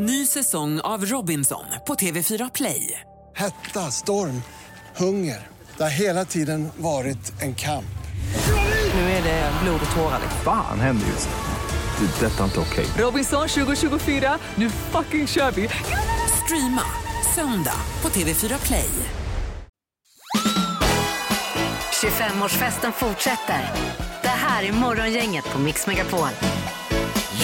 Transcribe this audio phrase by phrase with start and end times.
[0.00, 3.00] Ny säsong av Robinson på TV4 Play.
[3.36, 4.42] Hetta, storm,
[4.96, 5.46] hunger.
[5.76, 7.98] Det har hela tiden varit en kamp.
[8.94, 10.20] Nu är det blod och tårar.
[10.44, 12.06] Fan händer just nu.
[12.06, 12.26] Det.
[12.26, 12.86] Detta är inte okej.
[12.98, 15.68] Robinson 2024, nu fucking kör vi!
[16.44, 16.82] Streama
[17.34, 18.90] söndag på TV4 Play.
[22.02, 23.72] 25-årsfesten fortsätter.
[24.22, 26.28] Det här är Morgongänget på Mix Megapol.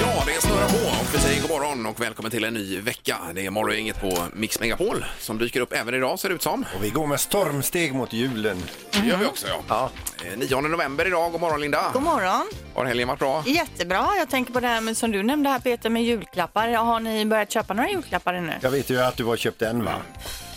[0.01, 3.17] Ja, det snurrar på och vi säger god morgon och välkommen till en ny vecka.
[3.35, 6.65] Det är morgongänget på Mix Megapol som dyker upp även idag ser det ut som.
[6.77, 8.57] Och vi går med stormsteg mot julen.
[8.91, 9.61] Det gör vi också ja.
[9.69, 9.91] Ja.
[10.33, 11.91] Eh, 9 november idag, god morgon Linda.
[11.93, 12.47] God morgon.
[12.75, 13.43] Har helgen varit bra?
[13.47, 14.09] Jättebra.
[14.19, 16.69] Jag tänker på det här med, som du nämnde här Peter med julklappar.
[16.73, 18.53] Har ni börjat köpa några julklappar ännu?
[18.61, 19.95] Jag vet ju att du har köpt en va?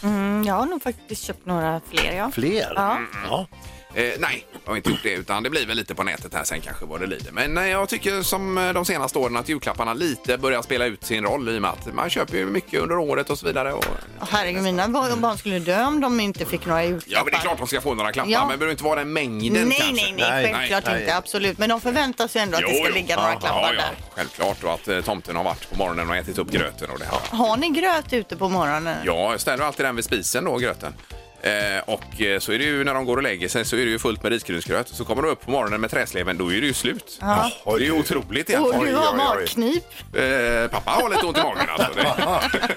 [0.04, 2.12] Mm, jag har nog faktiskt köpt några fler.
[2.14, 2.32] Ja.
[2.32, 2.74] Fler?
[2.76, 2.98] Ja.
[3.30, 3.48] ja.
[3.98, 6.44] Eh, nej, jag har inte gjort det utan det blir väl lite på nätet här
[6.44, 7.32] sen kanske vad det lider.
[7.32, 11.04] Men eh, jag tycker som eh, de senaste åren att julklapparna lite börjar spela ut
[11.06, 13.74] sin roll i och med att man köper ju mycket under året och så vidare.
[13.74, 13.86] Och...
[14.30, 17.12] Herregud, mina barn barn skulle dö om de inte fick några julklappar.
[17.12, 18.40] Ja, men det är klart de ska få några klappar, Ja.
[18.40, 19.94] men det behöver inte vara den mängden Nej, kanske.
[20.04, 21.16] nej, nej, Nej, självklart nej, inte.
[21.18, 21.58] Absolut.
[21.58, 22.96] Men de förväntar sig ändå att det Jo, ska jo.
[22.96, 23.96] ligga några Ja, klappar ja, där.
[24.16, 27.06] Självklart och att eh, tomten har varit på morgonen och ätit upp gröten och det
[27.06, 27.38] här.
[27.38, 28.96] Har ni gröt ute på morgonen?
[29.06, 30.94] Ja, jag ställer alltid den vid spisen då, gröten.
[31.42, 33.86] Eh, och eh, så är det ju när de går och lägger sig så är
[33.86, 34.88] det ju fullt med risgrynsgröt.
[34.90, 37.18] Så kommer de upp på morgonen med träsleven, då är det ju slut.
[37.22, 37.52] Ja.
[37.66, 38.86] Det är ju otroligt Och egentligen.
[38.86, 39.84] du Oj, har matknip.
[40.16, 41.94] Eh, pappa har lite ont i magen alltså.
[41.96, 42.14] Det,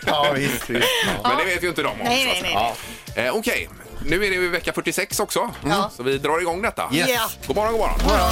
[0.07, 0.71] ja visst.
[0.71, 0.89] visst.
[1.23, 1.97] men det vet ju inte de om.
[2.05, 2.75] Nej, nej,
[3.15, 3.27] nej.
[3.27, 3.69] Eh, Okej,
[4.07, 5.51] nu är det ju vecka 46 också.
[5.69, 5.91] Ja.
[5.97, 6.91] Så vi drar igång detta.
[6.93, 7.09] Yes.
[7.11, 7.29] Ja.
[7.47, 8.31] God morgon, god morgon.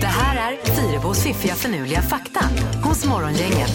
[0.00, 2.40] Det här är Fyrebos fiffiga förnuliga fakta
[2.84, 3.72] hos Morgongänget.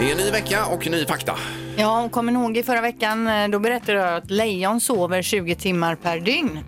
[0.00, 1.38] Det är en ny vecka och ny fakta.
[1.76, 5.22] Ja, och kommer ni ihåg i förra veckan, eh, då berättade jag att lejon sover
[5.22, 6.58] 20 timmar per dygn.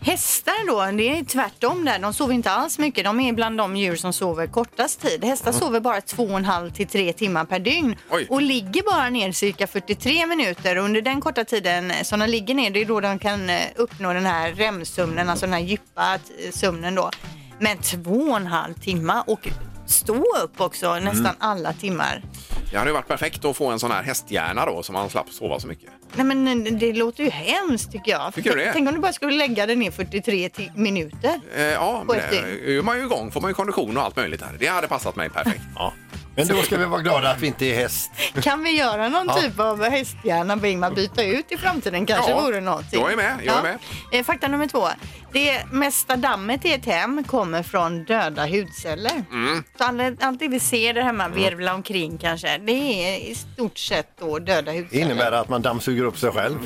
[0.00, 1.98] Hästar då, det är tvärtom där.
[1.98, 3.04] De sover inte alls mycket.
[3.04, 5.24] De är bland de djur som sover kortast tid.
[5.24, 8.26] Hästar sover bara 2,5 till 3 timmar per dygn Oj.
[8.30, 10.76] och ligger bara ner cirka 43 minuter.
[10.76, 14.12] Under den korta tiden som de ligger ner, det är då de kan eh, uppnå
[14.12, 17.10] den här REM-sömnen, alltså den här djupa eh, sömnen då.
[17.58, 19.48] Men 2,5 timmar och
[19.90, 22.22] stå upp också nästan alla timmar.
[22.70, 25.28] Det hade ju varit perfekt att få en sån här hästhjärna då så man slapp
[25.30, 25.90] sova så mycket.
[26.14, 28.34] Nej men eh, det låter ju hemskt tycker jag.
[28.34, 28.70] Tycker du det?
[28.72, 31.40] Tänk om du bara skulle lägga dig ner 43 ti- minuter.
[31.56, 32.78] Eh, ja, På men ett det dygn.
[32.78, 34.56] är man ju igång får man ju kondition och allt möjligt här.
[34.58, 35.62] Det hade passat mig perfekt.
[35.74, 35.92] Ja.
[36.36, 38.10] Men då ska vi vara glada att vi inte är häst.
[38.42, 39.34] Kan vi göra någon Ja.
[39.40, 43.00] typ av hästhjärna Ingmar byta ut i framtiden kanske Ja, vore någonting.
[43.00, 43.78] jag är med, jag är med.
[44.12, 44.88] Eh, Fakta nummer två.
[45.32, 49.24] Det mesta dammet i ett hem kommer från döda hudceller.
[49.32, 49.64] Mm.
[49.78, 53.78] Så allt, allt det vi ser där hemma virvla omkring kanske, det är i stort
[53.78, 55.04] sett då döda Det hudceller.
[55.04, 56.58] innebär att man dammsuger upp sig själv.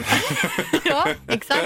[0.85, 1.63] ja, exakt.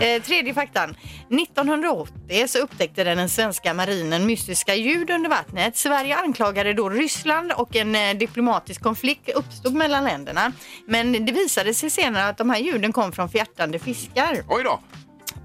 [0.00, 0.96] Eh, tredje faktan.
[1.30, 5.76] 1980 så upptäckte den svenska marinen mystiska ljud under vattnet.
[5.76, 10.52] Sverige anklagade då Ryssland och en eh, diplomatisk konflikt uppstod mellan länderna.
[10.86, 14.42] Men det visade sig senare att de här ljuden kom från fjärtande fiskar.
[14.48, 14.80] Oj då.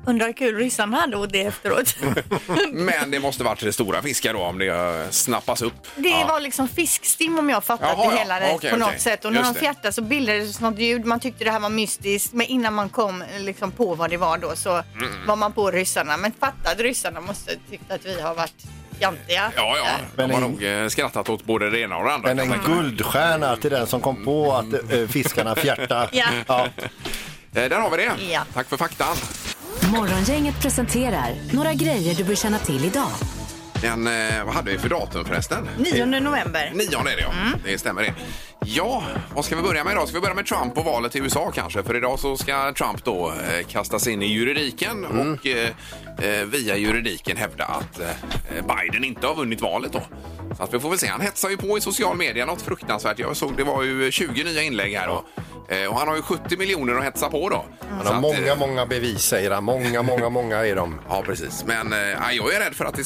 [0.07, 1.95] Undrar hur kul ryssarna hade åt det efteråt.
[2.71, 5.73] Men det måste varit stora fiskar då om det eh, snappas upp.
[5.95, 6.25] Det Ja.
[6.29, 8.19] var liksom fiskstim om jag fattat Jaha, det ja.
[8.19, 8.99] hela rätt Okej, på något okej.
[8.99, 9.25] sätt.
[9.25, 9.65] Och när Just de det.
[9.65, 11.05] fjärtade så bildades något ljud.
[11.05, 12.33] Man tyckte det här var mystiskt.
[12.33, 15.09] Men innan man kom liksom på vad det var då så Mm.
[15.27, 16.17] var man på ryssarna.
[16.17, 18.63] Men fattade ryssarna måste tyckt att vi har varit
[18.99, 19.51] fjantiga.
[19.55, 19.85] Ja, ja.
[20.15, 22.27] Men De har en- nog eh, skrattat åt både det ena och det andra.
[22.27, 22.89] Men kan jag en tänka mig.
[22.89, 26.09] guldstjärna till den som kom på att eh, fiskarna fjärtar.
[26.13, 26.25] Ja.
[26.47, 26.67] Ja.
[27.55, 28.11] Eh, Där har vi det.
[28.31, 28.41] Ja.
[28.53, 29.15] Tack för faktan.
[29.91, 33.11] Morgongänget presenterar några grejer du bör känna till idag.
[33.81, 35.69] Den, eh, vad hade vi för datum förresten?
[35.77, 36.71] 9 november.
[36.73, 37.31] Nionde är det ja.
[37.31, 37.59] Mm.
[37.65, 38.13] Det stämmer det.
[38.69, 39.03] Ja,
[39.35, 40.07] vad ska vi börja med idag?
[40.07, 41.83] Ska vi börja med Trump och valet i USA kanske?
[41.83, 45.33] För idag så ska Trump då eh, kastas in i juridiken Mm.
[45.33, 45.69] och eh,
[46.21, 48.07] eh, via juridiken hävda att eh,
[48.51, 50.01] Biden inte har vunnit valet då.
[50.57, 51.07] Så att vi får väl se.
[51.07, 53.19] Han hetsar ju på i social media något fruktansvärt.
[53.19, 55.25] Jag såg det var ju 20 nya inlägg här och,
[55.73, 57.65] eh, och han har ju 70 miljoner att hetsa på då.
[57.89, 59.63] Han har att, många, eh, många bevis säger han.
[59.63, 60.99] Många, många, många är de.
[61.09, 61.63] Ja, precis.
[61.67, 61.99] Men eh,
[62.31, 63.03] jag är rädd för att det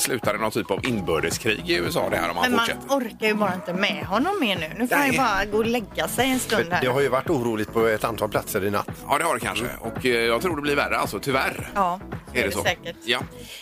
[0.00, 2.96] slutar i någon typ av inbördeskrig i USA det här om han Men man fortsätter.
[2.96, 4.77] orkar ju bara inte med honom mer nu.
[4.78, 6.86] Nu får han ju bara gå och lägga sig en stund Det här.
[6.86, 8.88] har ju varit oroligt på ett antal platser i natt.
[9.08, 9.64] Ja, det har det kanske.
[9.80, 11.70] Och eh, jag tror det blir värre alltså, tyvärr.
[11.74, 12.00] Ja.
[12.34, 12.62] Är det så?
[12.62, 12.96] säkert.
[13.04, 13.18] Ja.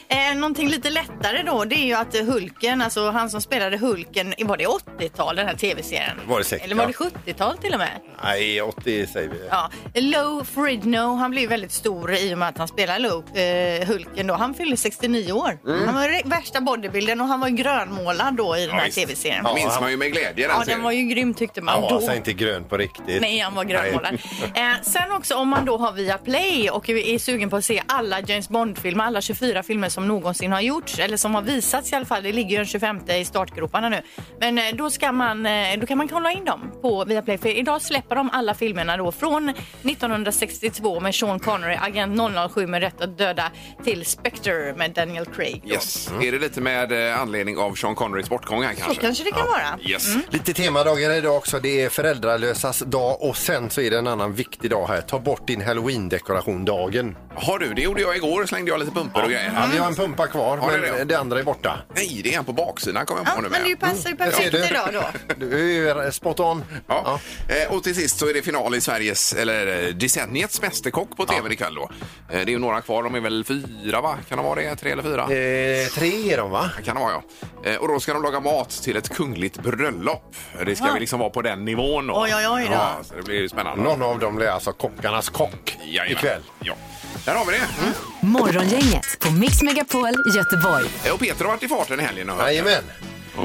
[0.09, 4.35] Eh, någonting lite lättare då, det är ju att Hulken, alltså han som spelade Hulken,
[4.39, 6.17] var det 80-tal den här tv-serien?
[6.29, 7.11] Var det säkert, Eller var ja.
[7.25, 8.01] det 70-tal till och med?
[8.25, 9.37] Nej, 80 säger vi.
[9.51, 13.87] Ja, Low Fridno, han blev väldigt stor i och med att han spelar Low, eh,
[13.89, 14.35] Hulken då.
[14.35, 15.59] Han fyllde 69 år.
[15.87, 18.99] Han var re- värsta bodybuildern och han var grönmålad då i den här visst.
[18.99, 19.45] tv-serien.
[19.45, 20.47] Det Ja, minns man ju med glädje.
[20.49, 20.83] Den den serien.
[20.83, 21.97] var ju grym tyckte man Han var då.
[21.97, 23.21] alltså inte grön på riktigt.
[23.21, 24.15] Nej, han var grönmålad.
[24.55, 27.83] Eh, sen också om man då har via Play och är sugen på att se
[27.87, 31.97] alla James Bond-filmer, alla 24 filmer som någonsin har gjorts, eller som har visats i
[31.97, 32.23] alla fall.
[32.23, 34.03] Det ligger ju en 25 i startgroparna nu.
[34.41, 37.39] Men eh, då, ska man, eh, då kan man kolla in dem på Viaplay.
[37.39, 42.21] För idag släpper de alla filmerna då från 1962 med Sean Connery, Agent
[42.55, 43.51] 007 med rätt att döda,
[43.85, 45.63] till Spectre med Daniel Craig.
[45.67, 46.11] Yes.
[46.23, 49.01] Är det lite med eh, anledning av Sean Connerys bortgång här Så kanske?
[49.03, 49.79] kanske det kan vara.
[49.91, 50.17] Yes.
[50.31, 50.53] Lite
[50.87, 51.61] temadagar idag också.
[51.61, 55.01] Det är föräldralösas dag och sen så är det en annan viktig dag här.
[55.01, 57.17] Ta bort din halloween-dekoration-dagen.
[57.35, 58.47] Har du, det gjorde jag igår.
[58.47, 59.53] Slängde jag lite pumpor och grejer.
[59.55, 61.05] Ja, vi har en pumpa kvar, Har men det?
[61.05, 61.79] det andra är borta.
[61.95, 63.81] Nej, det är en på baksidan kommer jag Ja, på nu men det med.
[63.81, 65.35] passar ju ser perfekt idag då.
[65.47, 66.65] Du är spot on.
[66.87, 67.21] Ja.
[67.49, 71.27] Eh, Och till sist så är det final i Sveriges, eller eh, decenniets Mästerkock på
[71.27, 71.83] tv ikväll då.
[71.83, 71.89] Eh,
[72.29, 74.17] Det är ju några kvar, de är väl fyra va?
[74.29, 74.77] Kan de vara det?
[74.77, 75.23] Tre eller fyra?
[75.23, 76.71] Eh, tre är de va?
[76.85, 77.71] Kan det vara ja.
[77.71, 80.35] Eh, Och då ska de laga mat till ett kungligt bröllop.
[80.67, 82.23] Det ska vi liksom vara på den nivån då.
[82.23, 82.73] Oj, oj, oj då.
[82.73, 83.85] Ja, så det blir ju spännande.
[83.85, 86.13] Någon av dem blir alltså kockarnas kock Jajamän.
[86.13, 86.43] ikväll.
[86.61, 86.75] Ja.
[87.25, 87.61] Där har vi det.
[88.21, 90.85] Morgongänget på Mix Megapol Göteborg.
[91.05, 92.29] Eh, Och Peter har varit i farten i helgen.
[92.29, 92.53] har jag hört.
[92.53, 92.83] Jajamän.
[93.37, 93.41] Det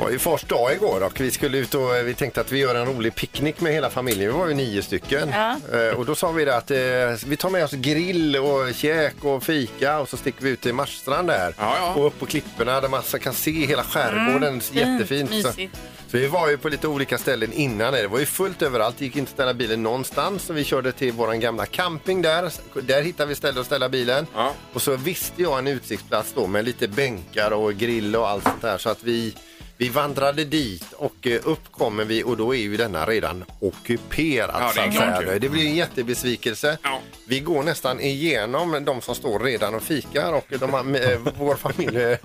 [0.00, 2.58] var ju fars dag igår och vi skulle ut och eh, vi tänkte att vi
[2.58, 4.32] gör en rolig picknick med hela familjen.
[4.32, 5.28] Vi var ju nio stycken.
[5.34, 5.56] Ja.
[5.78, 6.78] Eh, Och då sa vi det att eh,
[7.26, 10.74] vi tar med oss grill och käk och fika och så sticker vi ut till
[10.74, 11.54] Marstrand där.
[11.58, 11.94] Ja, ja.
[11.94, 14.60] Och upp på klipporna där man så kan se hela skärgården.
[14.72, 15.30] Jättefint.
[15.30, 15.76] Så, mysigt.
[16.10, 17.92] så vi var ju på lite olika ställen innan.
[17.92, 18.96] Det var ju fullt överallt.
[18.98, 20.42] Det gick inte att ställa bilen någonstans.
[20.42, 22.52] Så vi körde till våran gamla camping där.
[22.82, 24.26] Där hittade vi ställe att ställa bilen.
[24.34, 24.54] Ja.
[24.72, 28.62] Och så visste jag en utsiktsplats då med lite bänkar och grill och allt sånt
[28.62, 28.78] där.
[28.78, 29.34] Så att vi,
[29.80, 34.54] vi vandrade dit och eh, upp kommer vi och då är ju denna redan ockuperad.
[34.58, 35.32] Ja, det är så att klart säga.
[35.32, 35.38] ju.
[35.38, 36.78] det blir en jättebesvikelse.
[36.82, 37.00] Ja.
[37.26, 42.02] Vi går nästan igenom de som står redan och fikar och de, eh, vår familj
[42.02, 42.18] eh,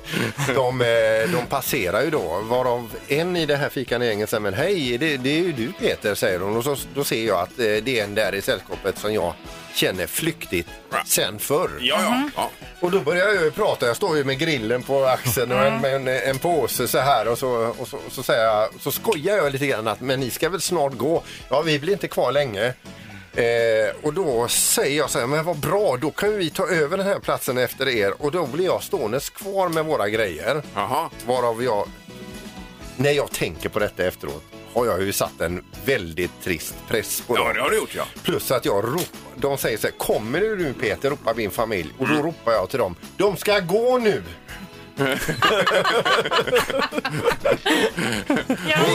[0.56, 2.42] de, eh, de passerar ju då.
[2.44, 5.72] Varav en i det här fikande gänget säger men hej, det, det är ju du
[5.72, 6.58] Peter, säger hon.
[6.58, 9.34] Och så, då ser jag att eh, det är en där i sällskapet som jag
[9.76, 10.98] känner flyktigt Ja.
[11.06, 11.70] sen förr.
[11.82, 12.30] Ja, ja.
[12.36, 12.50] ja.
[12.80, 13.88] Och då börjar jag ju prata.
[13.88, 17.28] Jag står ju med grillen på axeln och en, med en, en påse så här
[17.28, 20.20] och så, och så, och så säger jag, så skojar jag lite grann att men
[20.20, 21.24] ni ska väl snart gå.
[21.50, 22.74] Ja, vi blir inte kvar länge.
[23.34, 26.98] Eh, och då säger jag så här, men vad bra, då kan vi ta över
[26.98, 30.62] den här platsen efter er och då blir jag ståendes kvar med våra grejer.
[30.76, 31.10] Jaha.
[31.26, 31.88] Varav jag,
[32.98, 34.44] när jag tänker på detta efteråt,
[34.74, 37.54] har jag ju satt en väldigt trist press på Ja, dem.
[37.54, 38.04] det har du gjort ja.
[38.24, 41.94] Plus att jag ropar, de säger så här, kommer du nu Peter, ropar min familj.
[41.98, 44.24] Och då ropar jag till dem, de ska gå nu!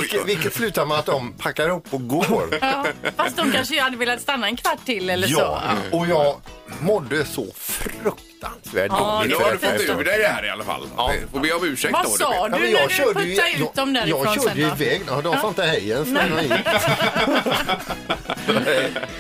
[0.01, 2.59] Vilket, vilket slutar med att de packar ihop och går.
[2.61, 5.41] Ja, fast de kanske hade velat stanna en kvart till eller så.
[5.41, 6.37] Ja, och jag
[6.81, 9.39] mådde så fruktansvärt Ja, dåligt.
[9.39, 10.89] Nu har du fått ur dig det här i alla fall.
[10.97, 11.13] Ja.
[11.33, 12.11] Får be om ursäkt Vad då.
[12.11, 13.27] sa du när du puttade
[13.59, 14.85] ut dem jag, därifrån jag körde ju sen då?
[14.85, 15.03] iväg.
[15.09, 16.53] Ja, de sa inte hej ens när jag gick.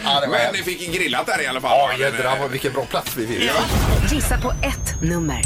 [0.04, 0.64] ja, det var Men ni hemskt.
[0.64, 1.70] fick grillat där i alla fall.
[1.78, 3.50] Ja, jädrar vad- vilken bra plats vi fick.
[4.12, 5.40] Gissa på ett nummer.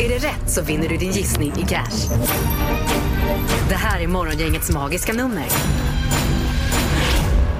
[0.00, 2.08] Är det rätt så vinner du din gissning i cash.
[3.68, 5.44] Det här är Morgongängets magiska nummer.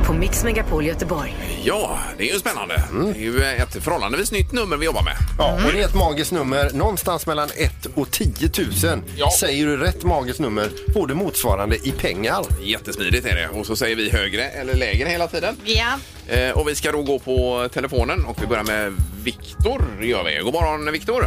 [0.07, 1.37] På Mix Megapol Göteborg.
[1.65, 2.75] Ja, det är ju spännande.
[2.91, 3.13] Mm.
[3.13, 5.17] Det är ju ett förhållandevis nytt nummer vi jobbar med.
[5.39, 9.03] Ja, och det är ett magiskt nummer någonstans mellan 1 och 10 000.
[9.17, 9.31] Ja.
[9.41, 12.45] Säger du rätt magiskt nummer får du motsvarande i pengar.
[12.63, 13.49] Jättesmidigt är det.
[13.49, 15.57] Och så säger vi högre eller lägre hela tiden.
[15.65, 15.99] Ja.
[16.35, 19.85] Eh, och vi ska då gå på telefonen och vi börjar med Viktor.
[20.03, 20.41] Gör vi.
[20.45, 21.25] God morgon Viktor.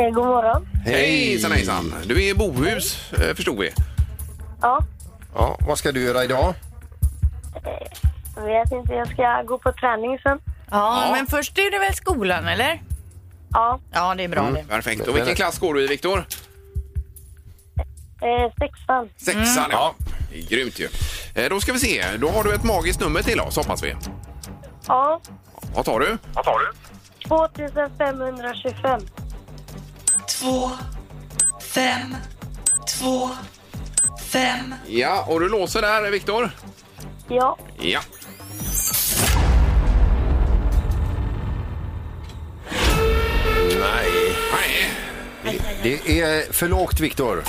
[0.00, 0.68] Eh, god morgon.
[0.84, 1.94] Hejsan hejsan.
[2.06, 3.70] Du är i Bohus eh, förstod vi.
[4.62, 4.84] Ja,
[5.34, 6.54] Ja, vad ska du göra idag?
[8.36, 8.92] Jag vet inte.
[8.94, 10.38] Jag ska gå på träning sen.
[10.70, 11.12] Ja, Ja.
[11.12, 12.82] men först är det väl skolan, eller?
[13.52, 14.64] Ja, Ja, det är bra det.
[14.68, 15.06] Perfekt.
[15.08, 16.26] Och vilken klass går du i Viktor?
[18.20, 19.08] eh, sexan.
[19.16, 19.94] Sexan ja.
[20.30, 20.88] Det är Grymt ju.
[21.34, 22.04] Eh, då ska vi se.
[22.18, 23.94] Då har du ett magiskt nummer till oss hoppas vi.
[24.86, 25.20] Ja,
[25.74, 26.18] Vad tar du?
[27.28, 29.00] 2525.
[30.40, 30.70] två,
[31.62, 32.16] fem,
[32.98, 33.30] två,
[34.32, 34.74] fem.
[34.86, 36.50] Ja, och du låser där Viktor?
[37.28, 38.00] Ja, Ja.
[43.80, 44.36] Nej.
[45.44, 45.60] Nej.
[45.82, 47.42] Det är för lågt, Viktor.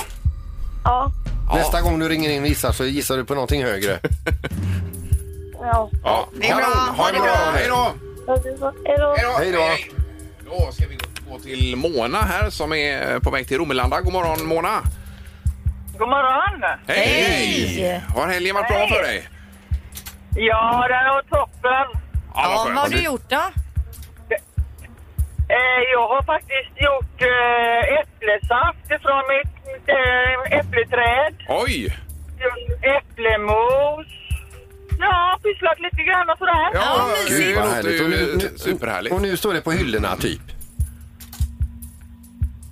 [0.84, 1.12] ja,
[1.54, 3.98] Nästa gång du ringer in och gissar så gissar du på någonting högre.
[5.60, 5.90] ja.
[6.04, 6.28] Ja.
[6.40, 6.64] Det är bra.
[6.96, 7.52] Ha det bra.
[7.54, 7.94] Hej då.
[8.86, 9.32] Hej då.
[9.38, 10.72] Hej då.
[10.72, 10.98] Ska vi
[11.30, 14.00] gå till Mona här som är på väg till Romelanda.
[14.00, 14.82] God morgon Mona!
[15.98, 16.78] God morgon!
[16.86, 17.06] Hej!
[17.76, 18.02] Hej!
[18.16, 19.28] Har helgen varit bra för dig?
[20.34, 22.00] Ja, den var toppen.
[22.34, 22.78] Ja, vad skönt.
[22.78, 23.42] har du gjort då?
[25.50, 29.56] Eh, jag har faktiskt gjort eh, äpplesaft från mitt
[29.88, 31.34] eh, äppleträd.
[31.48, 31.96] Oj!
[32.82, 34.06] Äpplemos.
[35.00, 36.70] Ja, pysslat lite grann och sådär.
[36.74, 38.00] Ja, Gud det vad härligt.
[38.02, 39.14] Och nu, superhärligt.
[39.14, 40.40] och nu står det på hyllorna typ.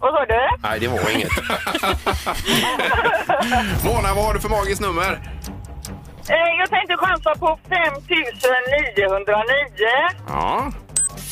[0.01, 0.49] Vad sa du?
[0.63, 1.29] Nej, det var inget.
[3.85, 5.21] Mona, vad har du för magiskt nummer?
[6.29, 9.89] Eh, jag tänkte chansa på 5909.
[10.29, 10.73] Ja.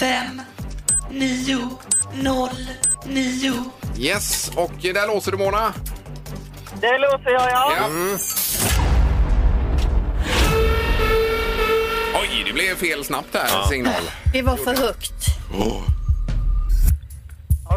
[0.01, 0.43] Fem,
[1.11, 1.69] nio,
[2.13, 2.69] noll,
[3.07, 3.55] nio.
[3.99, 5.73] Yes, och där låser du Mona.
[6.81, 7.73] Det låter jag, ja.
[7.77, 7.87] Ja.
[12.21, 14.03] Oj, det blev fel snabbt här, signal.
[14.33, 15.13] Det var för högt.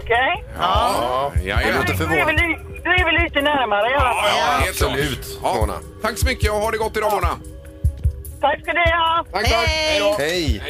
[0.07, 0.43] Okej.
[0.59, 1.67] Ja, ja, ja.
[1.77, 4.29] låter Du är, väl, li- du är väl lite närmare i alla fall.
[4.37, 5.39] Ja, helt Absolut.
[5.41, 5.73] Mona.
[6.01, 7.37] Tack så mycket och ha det gott idag Mona.
[8.41, 9.25] Tack ska ni ha.
[9.31, 9.67] Tack, tack.
[9.67, 9.99] Hej.
[9.99, 10.15] då.
[10.19, 10.61] Hej!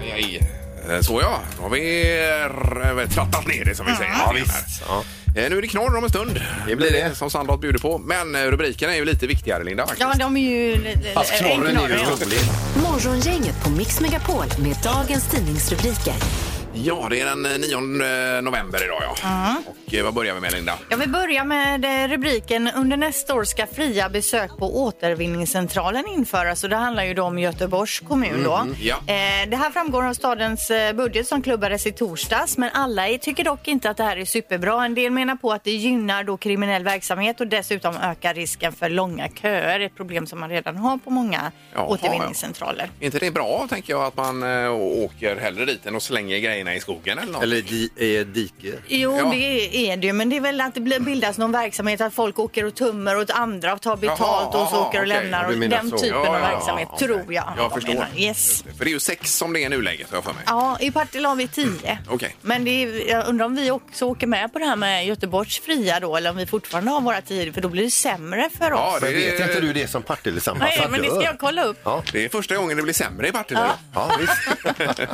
[0.00, 0.42] Hej.
[0.90, 4.10] Eh, Så ja, då har vi eh, trattat ner det som vi säger.
[4.26, 4.82] Ja, visst.
[4.88, 5.02] Ja.
[5.42, 6.40] Eh, Nu är det knorr om en stund.
[6.66, 7.14] Det blir det.
[7.14, 7.98] Som Sandholt bjuder på.
[7.98, 9.86] Men eh, rubrikerna är ju lite viktigare Linda.
[9.86, 10.08] faktiskt.
[10.12, 10.96] Ja, de är ju...
[11.14, 12.00] Fast knorren är ju ja.
[12.10, 12.38] rolig.
[12.82, 16.14] Morgongänget på Mix Megapol med dagens tidningsrubriker.
[16.84, 19.56] Ja, det är den eh, 9 november idag ja.
[19.66, 20.78] Och eh, vad börjar vi med Linda?
[20.88, 26.64] Jag vill börja med eh, rubriken Under nästa år ska fria besök på återvinningscentralen införas.
[26.64, 28.42] Och det handlar ju då om Göteborgs kommun.
[28.44, 28.66] Då.
[28.80, 28.96] ja.
[28.96, 32.58] Eh, det här framgår av stadens eh, budget som klubbades i torsdags.
[32.58, 34.84] Men alla är, tycker dock inte att det här är superbra.
[34.84, 38.88] En del menar på att det gynnar då kriminell verksamhet och dessutom ökar risken för
[38.88, 39.80] långa köer.
[39.80, 42.90] Ett problem som man redan har på många Jaha, återvinningscentraler.
[43.00, 46.38] Är inte det bra tänker jag att man eh, åker hellre dit än och slänger
[46.38, 47.42] grejerna i skogen eller något?
[47.42, 48.72] Eller di, eh, dike.
[48.88, 49.24] Jo, Ja.
[49.30, 50.12] det är det ju.
[50.12, 53.16] Men det är väl att det blir- bildas någon verksamhet att folk åker och tummar
[53.16, 55.06] åt andra och tar betalt och så åker och okej.
[55.06, 55.42] lämnar.
[55.44, 55.98] Ja, Och menar den så.
[55.98, 57.08] typen Ja, av ja, verksamhet okej.
[57.08, 57.44] tror jag.
[57.56, 57.92] Jag de förstår.
[57.92, 58.08] menar.
[58.16, 58.64] Yes.
[58.78, 60.42] För det är ju sex som det är i nuläget har jag för mig.
[60.46, 61.98] Ja, i Partille har vi tio.
[62.08, 62.36] Okej.
[62.42, 65.58] Men det är, jag undrar om vi också åker med på det här med Göteborgs
[65.60, 68.72] fria då eller om vi fortfarande har våra tio för då blir det sämre för
[68.72, 68.80] oss.
[68.82, 70.16] Ja, Men det vet är, inte du det som Nej,
[70.52, 70.88] ambassadör?
[70.90, 71.78] men det ska jag kolla upp.
[71.84, 73.70] Ja, det är första gången det blir sämre i Partille.
[73.94, 74.32] ja visst.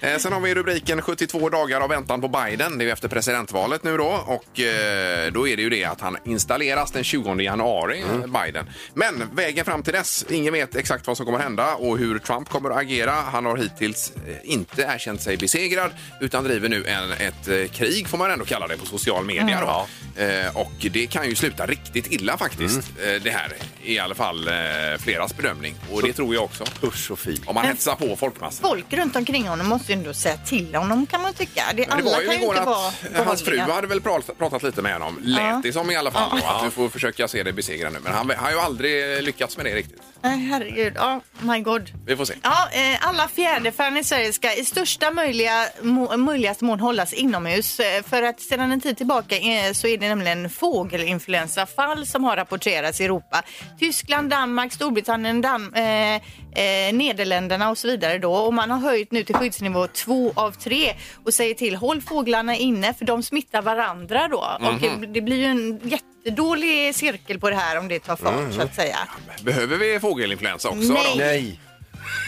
[0.00, 0.54] Eh, Sen har vi
[0.96, 2.78] rubriken 72 dagar av väntan på Biden.
[2.78, 4.04] Det är ju efter presidentvalet nu då.
[4.26, 8.22] Och eh, då är det ju det att han installeras den 20 januari, Mm.
[8.34, 8.66] eh, Biden.
[8.94, 12.48] Men vägen fram till dess, ingen vet exakt vad som kommer hända och hur Trump
[12.48, 13.10] kommer att agera.
[13.10, 15.90] Han har hittills eh, inte erkänt sig besegrad
[16.20, 19.60] utan driver nu en, ett eh, krig, får man ändå kalla det, på social media.
[19.60, 19.86] Då.
[20.22, 23.14] Eh, och det kan ju sluta riktigt illa faktiskt, Mm.
[23.16, 23.52] eh, det här.
[23.82, 24.54] I alla fall eh,
[24.98, 25.74] fleras bedömning.
[25.92, 26.64] Och det tror jag också.
[26.82, 27.36] Usch och fy.
[27.46, 28.68] Om man hetsar på folkmassor.
[28.68, 31.62] Folk runt omkring honom måste ju ändå säga till honom kan man tycka.
[31.74, 32.88] Det, Men det alla var ju kan ju igår inte vara
[33.20, 35.18] att hans fru hade väl pratat, pratat lite med honom.
[35.22, 35.60] Lät Ja.
[35.62, 36.30] det som i alla fall.
[36.40, 37.98] då, Att du får försöka se det besegrad nu.
[38.02, 40.02] Men han har ju aldrig lyckats med det riktigt.
[40.22, 40.92] Nej, herregud.
[40.96, 41.90] Ja, my god.
[42.06, 42.34] Vi får se.
[42.42, 47.80] Ja, eh, alla fjäderfän i Sverige ska i största möjliga, må, möjligaste mån hållas inomhus.
[47.80, 52.36] Eh, För att sedan en tid tillbaka eh, så är det nämligen fågelinfluensafall som har
[52.36, 53.42] rapporterats i Europa.
[53.78, 56.22] Tyskland, Danmark, Storbritannien, Dam, eh,
[56.54, 58.32] eh, Nederländerna och så vidare då.
[58.34, 62.56] Och man har höjt nu till skyddsnivå två av tre och säger till håll fåglarna
[62.56, 64.58] inne för de smittar varandra då.
[64.60, 68.60] Och det blir ju en jättedålig cirkel på det här om det tar fart så
[68.62, 68.96] att säga.
[69.42, 70.92] Behöver vi fågelinfluensa också?
[70.92, 71.04] Nej.
[71.12, 71.24] Då?
[71.24, 71.60] Nej.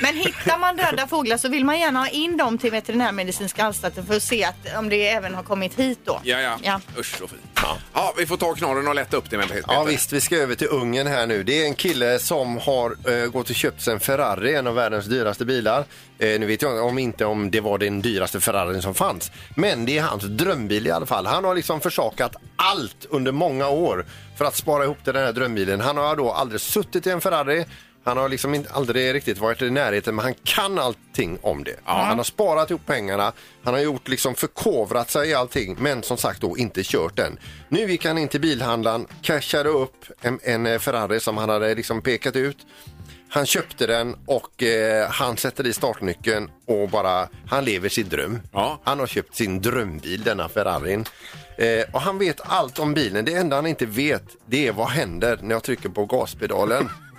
[0.03, 4.07] Men hittar man döda fåglar så vill man gärna ha in dem till veterinärmedicinska anstalten
[4.07, 6.21] för att se att, om det även har kommit hit då.
[6.25, 6.59] Ja, ja.
[6.63, 6.81] Ja.
[6.99, 7.41] Usch så fint.
[7.63, 7.77] Ja.
[7.95, 9.65] ja, vi får ta knorren och lätta upp det med Peter.
[9.69, 11.43] Ja visst, vi ska över till Ungern här nu.
[11.43, 14.75] Det är en kille som har eh, gått och köpt sig en Ferrari, en av
[14.75, 15.85] världens dyraste bilar.
[16.19, 19.31] Eh, nu vet jag om inte om det var den dyraste Ferrarin som fanns.
[19.55, 21.27] Men det är hans drömbil i alla fall.
[21.27, 24.07] Han har liksom försakat allt under många år
[24.39, 25.81] för att spara ihop till den här drömbilen.
[25.81, 27.65] Han har då aldrig suttit i en Ferrari.
[28.05, 31.77] Han har liksom inte, aldrig riktigt varit i närheten men han kan allting om det.
[31.85, 33.33] Han har sparat ihop pengarna,
[33.65, 37.39] han har gjort liksom förkovrat sig i allting men som sagt då inte kört den.
[37.69, 41.75] Nu gick han in till bilhandlaren, cashade upp en, en eh, Ferrari som han hade
[41.75, 42.67] liksom pekat ut.
[43.33, 48.41] Han köpte den och eh, han sätter i startnyckeln och bara, han lever sin dröm.
[48.53, 48.81] Ja.
[48.85, 51.05] Han har köpt sin drömbil, denna Ferrarin.
[51.59, 53.25] Eh, och han vet allt om bilen.
[53.25, 56.89] Det enda han inte vet, det är vad händer när jag trycker på gaspedalen.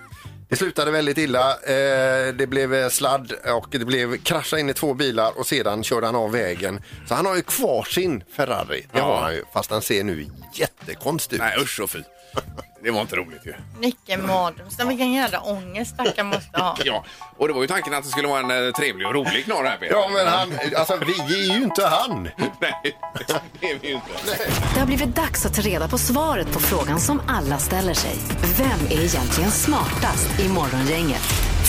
[0.52, 1.50] Det slutade väldigt illa.
[1.52, 5.84] Eh, det blev eh, sladd och det blev krascha in i två bilar och sedan
[5.84, 6.82] körde han av vägen.
[7.08, 8.86] Så han har ju kvar sin Ferrari.
[8.92, 9.04] Det Ja.
[9.04, 11.42] har han ju, fast han ser nu jättekonstig ut.
[11.42, 12.06] Nej, usch så fint.
[12.84, 13.54] Det var inte roligt ju.
[13.80, 14.86] Vilken mardrömsdag.
[14.86, 16.78] Vilken jävla ångest stackaren måste ha.
[16.86, 17.04] Ja,
[17.38, 19.64] och det var ju tanken att det skulle vara en eh, trevlig och rolig knorr
[19.64, 19.96] här Peter.
[19.96, 20.98] Ja, men han, alltså
[21.30, 22.30] vi är ju inte han.
[22.62, 22.74] Nej,
[23.60, 24.08] det är vi ju inte.
[24.74, 28.16] Det har blivit dags att ta reda på svaret på frågan som alla ställer sig.
[28.58, 31.22] Vem är egentligen smartast i Morgongänget?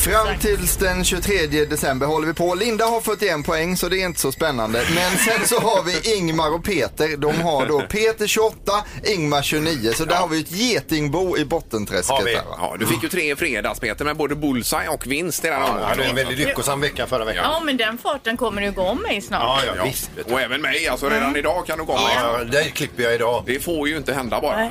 [0.02, 2.54] Fram tills den 23 december håller vi på.
[2.54, 4.84] Linda har 41 poäng så det är inte så spännande.
[4.94, 7.16] Men sen så har vi Ingmar och Peter.
[7.16, 8.72] De har då Peter 28,
[9.04, 9.92] Ingmar 29.
[9.94, 12.10] Så där har vi ett getingbo i bottenträsket.
[12.10, 12.34] Har vi.
[12.34, 12.56] Här, va?
[12.60, 15.56] Ja, du fick ju tre i fredags Peter med både bullseye och vinst i den
[15.60, 15.88] Jag omgången.
[15.88, 17.44] hade en väldigt lyckosam vecka förra veckan.
[17.52, 19.42] Ja, men den farten kommer ju gå mig snart.
[19.42, 20.10] Ja, ja, Ja, visst.
[20.16, 20.34] vet du.
[20.34, 20.88] och även mig.
[20.88, 22.00] Alltså redan idag kan du komma.
[22.14, 23.42] Ja, ja, det klipper jag idag.
[23.46, 24.56] Det får ju inte hända bara.
[24.56, 24.70] Nej.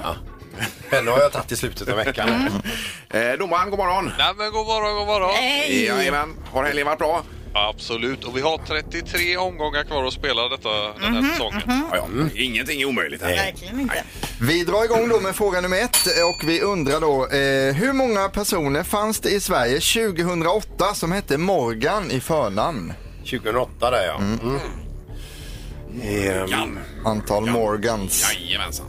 [0.91, 2.29] Henne har jag tagit i slutet av veckan.
[3.09, 4.11] Eh, domaren, god morgon.
[4.17, 5.29] Nej men god morgon, god morgon.
[5.33, 5.85] Hej!
[5.85, 6.35] Jajamän.
[6.51, 7.23] Har helgen varit bra?
[7.53, 11.61] Absolut, och vi har 33 omgångar kvar att spela detta, den här säsongen.
[11.67, 12.07] Ja, ja.
[12.35, 13.21] Ingenting är omöjligt.
[13.21, 13.35] Här.
[13.35, 14.03] Verkligen inte.
[14.41, 18.29] Vi drar igång då med fråga nummer ett och vi undrar då eh, hur många
[18.29, 22.93] personer fanns det i Sverige 2008 som hette Morgan i förnamn?
[23.19, 24.17] 2008 där ja.
[24.17, 24.59] Mm.
[26.03, 26.79] Ehm, Jan.
[27.05, 28.33] Antal Morgans.
[28.33, 28.85] Jajamensan.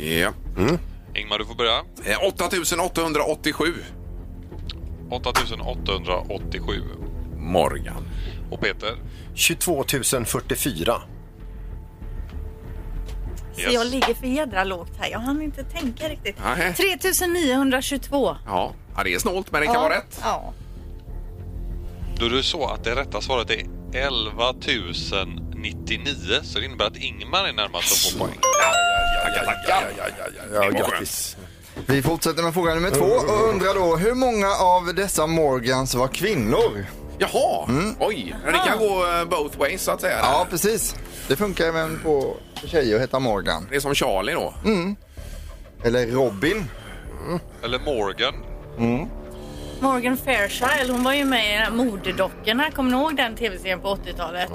[0.00, 0.32] Ja.
[1.14, 1.78] Ingmar, du får börja.
[2.04, 3.74] Eh, 8887.
[5.10, 6.82] 8887.
[7.36, 8.08] Morgan.
[8.50, 8.96] Och Peter?
[9.34, 9.84] 22
[10.24, 11.02] 044.
[13.52, 15.10] Så jag ligger för jädra lågt här.
[15.10, 16.36] Jag hann inte tänka riktigt.
[16.44, 16.74] Nej.
[16.74, 18.36] 3922.
[18.46, 18.72] Ja.
[18.96, 20.20] ja, det är snålt men det kan vara rätt.
[20.22, 20.52] Ja.
[22.16, 24.52] Då är det så att det rätta svaret är 11
[25.54, 28.38] 099 så det innebär att Ingmar är närmast att få poäng.
[30.52, 31.36] Ja, grattis.
[31.86, 36.08] Vi fortsätter med fråga nummer två och undrar då hur många av dessa Morgans var
[36.08, 36.86] kvinnor?
[37.18, 37.68] Jaha,
[38.00, 38.36] oj.
[38.46, 40.18] Det kan gå eh, both ways så att säga.
[40.22, 40.94] Ja, precis.
[41.28, 43.66] Det funkar även på tjejer att heta Morgan.
[43.70, 44.54] Det är som Charlie då.
[45.84, 46.64] Eller Robin.
[47.64, 48.34] Eller Morgan.
[49.80, 52.70] Morgan Fairchild, hon var ju med i modedockorna.
[52.70, 54.50] Kommer ni ihåg den tv-serien på 80-talet?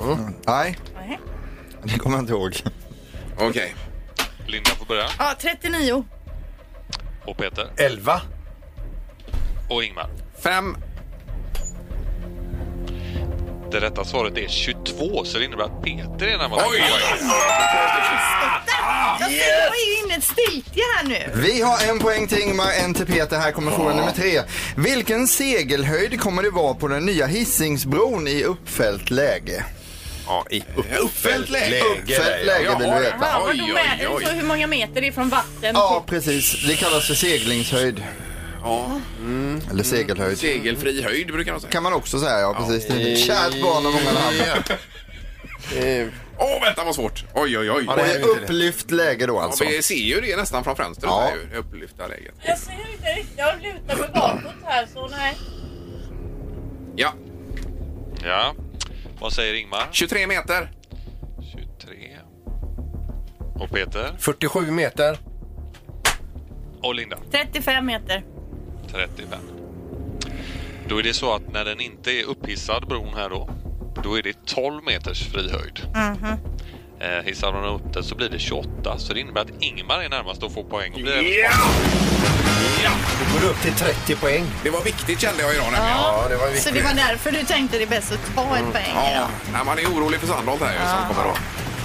[0.48, 1.20] Nej, Nej.
[1.84, 2.56] det kommer jag inte ihåg.
[3.40, 3.76] Okej.
[4.48, 5.06] Linda får börja.
[5.20, 6.06] Ja, 39.
[7.26, 7.68] Och Peter.
[7.78, 8.22] 11.
[9.70, 10.10] Och Ingmar.
[10.44, 10.78] Fem.
[13.76, 16.66] Det rätta svaret är 22 så det innebär att Peter är närmast.
[16.72, 16.84] Oj.
[19.20, 21.42] Jag ser, jag är ju inne i ett stiltje här nu.
[21.42, 23.38] Vi har en poäng till Ingmar, en till Peter.
[23.40, 24.42] Här kommer fråga nummer tre.
[24.78, 29.66] Vilken segelhöjd kommer det vara på den nya Hisingsbron i uppfällt läge?
[30.28, 30.64] Ja, i
[31.00, 31.82] Uppfällt läge.
[31.82, 33.16] Uppfällt läge vill du veta.
[33.22, 33.50] Ja,
[34.10, 34.20] vadå.
[34.26, 35.72] Så hur många meter det är från vatten?
[35.74, 36.68] Ja, precis.
[36.68, 38.04] Det kallas för seglingshöjd.
[38.66, 39.00] Ja.
[39.72, 40.38] Eller segelhöjd.
[40.38, 41.72] Segelfri höjd brukar de säga.
[41.72, 42.88] Kan man också säga, ja precis.
[42.88, 44.64] Det är ett kärt barn av många namn.
[45.78, 46.08] Eh,
[46.40, 47.26] Åh, vänta vad svårt.
[47.34, 47.84] Oj, oj, oj.
[47.88, 49.64] Ja, det är upplyft läge då Ja, alltså.
[49.66, 51.10] vi ser ju det nästan från fönstret.
[51.12, 51.22] Ja.
[51.22, 52.34] här ju, Det upplyfta läget.
[52.44, 53.38] Jag ser inte riktigt.
[53.38, 55.38] Jag lutar mig bakåt här så nej.
[56.96, 57.14] Ja,
[58.24, 58.56] Ja.
[59.20, 59.88] Vad säger Ingmar?
[59.92, 60.72] 23 meter.
[61.80, 62.18] 23.
[63.60, 64.16] Och Peter?
[64.20, 65.18] 47 meter.
[66.82, 67.18] Och Linda?
[67.32, 68.24] 35 meter.
[68.96, 69.40] 35.
[70.90, 73.50] Då är det så att när den inte är upphissad, bron här då,
[74.04, 75.82] då är det 12 meters frihöjd.
[77.00, 80.10] Eh, hissar man upp den så blir det 28, så det innebär att Ingmar är
[80.10, 80.94] närmast att få poäng.
[80.94, 81.50] Och blir Ja!
[82.84, 82.92] Ja!
[83.20, 84.44] Du går upp till 30 poäng.
[84.64, 85.88] Det var viktigt kände jag idag nämligen.
[85.98, 86.74] Ja, det var Så viktigt.
[86.74, 89.28] det var därför du tänkte det är bäst att ta ett poäng Ja, idag.
[89.54, 91.38] när man är orolig för Sandholt här ju, som kommer att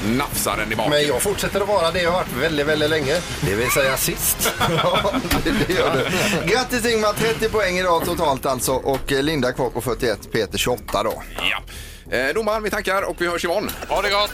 [0.07, 0.91] nafsa den i baken.
[0.91, 3.21] Men jag fortsätter att vara det jag har varit väldigt, väldigt länge.
[3.41, 4.53] Det vill säga sist.
[4.83, 5.13] Ja,
[5.45, 6.47] det, det gör du.
[6.53, 8.73] Grattis Ingmar, 30 poäng idag totalt alltså.
[8.73, 11.23] Och eh, Linda kvar på 41, Peter 28 då.
[11.37, 12.17] Ja.
[12.17, 13.71] Eh, domaren, vi tackar och vi hörs imorgon.
[13.89, 14.31] Ha det gott!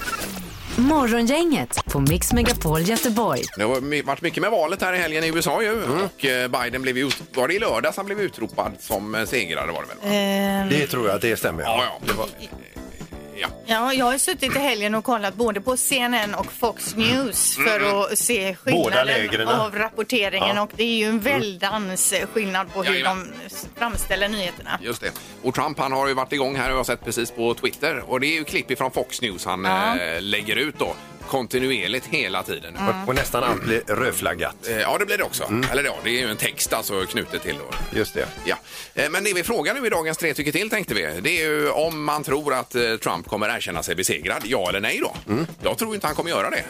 [0.78, 3.42] Morgongänget på Mix Megapol Göteborg.
[3.56, 5.82] Det har varit mycket med valet här i helgen i USA ju.
[5.82, 9.72] Och eh, Biden blev ju, var det i lördags han blev utropad som eh, segrare
[9.72, 9.96] var det väl?
[10.02, 10.16] va?
[10.16, 11.62] Ehm, Det tror jag att det stämmer.
[11.62, 12.06] Ja, ja.
[12.06, 12.26] Det var,
[13.40, 13.48] ja.
[13.66, 18.02] Ja, jag har suttit i helgen och kollat både på CNN och Fox News för
[18.12, 20.62] att se skillnaden av rapporteringen Ja.
[20.62, 23.32] och det är ju en väldans skillnad på hur Jajamän.
[23.48, 24.78] de framställer nyheterna.
[24.82, 25.10] Just det.
[25.42, 28.02] Och Trump han har ju varit igång här och jag har sett precis på Twitter.
[28.10, 29.98] Och det är ju klipp ifrån Fox News han Ja.
[29.98, 30.94] eh, lägger ut då.
[31.28, 32.76] Kontinuerligt hela tiden.
[33.06, 34.56] Och nästan allt blir rödflaggat.
[34.68, 35.50] Eh, Ja, det blir det också.
[35.72, 37.96] Eller ja, det är ju en text alltså knutet till då.
[37.98, 38.26] Just det.
[38.44, 38.56] Ja.
[38.94, 41.20] Eh, Men det vi frågar nu i dagens Tre tycker till tänkte vi.
[41.22, 44.42] Det är ju om man tror att eh, Trump kommer erkänna sig besegrad.
[44.44, 45.14] Ja eller nej då?
[45.62, 46.64] Jag tror inte han kommer göra det.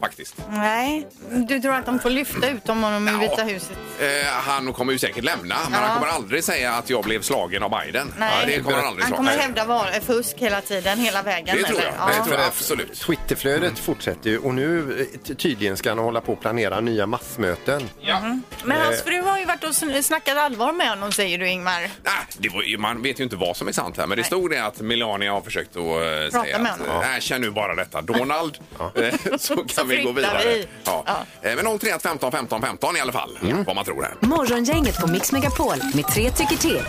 [0.00, 0.34] Faktiskt.
[0.50, 3.70] Nej, du tror att de får lyfta ut dem om de i Vita huset?
[4.00, 5.86] Eh, han kommer ju säkert lämna, men Ja.
[5.86, 8.12] han kommer aldrig säga att jag blev slagen av Biden.
[8.18, 8.32] Nej.
[8.40, 11.56] Ja, det kommer han aldrig Han kommer hävda var, fusk hela tiden, hela vägen.
[11.56, 11.88] Det tror jag.
[11.94, 12.18] eller?
[12.18, 12.46] Det tror jag Ja.
[12.46, 13.00] absolut.
[13.00, 17.06] Twitterflödet fortsätter ju och nu eh, ty- tydligen ska han hålla på att planera nya
[17.06, 17.88] massmöten.
[18.20, 18.42] Mhm.
[18.64, 19.04] Men hans Eh.
[19.04, 21.80] fru har ju varit och sn- snackat allvar med honom säger du Ingmar.
[21.80, 21.90] Nej,
[22.38, 24.50] det var, ju- man vet ju inte vad som är sant här, men det stod
[24.50, 27.02] det att Melania har försökt att eh, säga med att honom.
[27.02, 28.58] äh, erkänn nu bara detta, Donald,
[28.94, 30.54] eh, så kan vi gå flyttar vidare.
[30.54, 30.66] vi.
[30.84, 31.04] Ja.
[31.42, 33.64] Eh, Men 031 15 15 15 i alla fall, Mm.
[33.64, 34.14] vad man tror här.
[34.20, 36.82] Morgongänget på Mix Megapol med tre tycker till.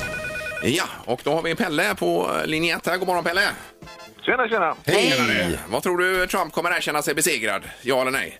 [0.64, 2.98] Ja, och då har vi Pelle på eh, linje 1 här.
[2.98, 3.42] God morgon Pelle!
[4.26, 4.76] Tjena, tjena!
[4.86, 5.60] Hej!
[5.70, 7.64] Vad tror du Trump kommer erkänna sig besegrad?
[7.82, 8.40] Ja eller nej?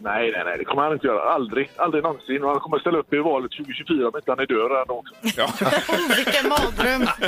[0.00, 1.32] Nej, nej, nej, det kommer han inte göra.
[1.32, 1.70] Aldrig.
[1.76, 2.44] Aldrig någonsin.
[2.44, 5.14] Och han kommer ställa upp i valet 2024 om inte han är död redan också.
[5.22, 5.48] Ja.
[6.16, 7.06] Vilken mardröm!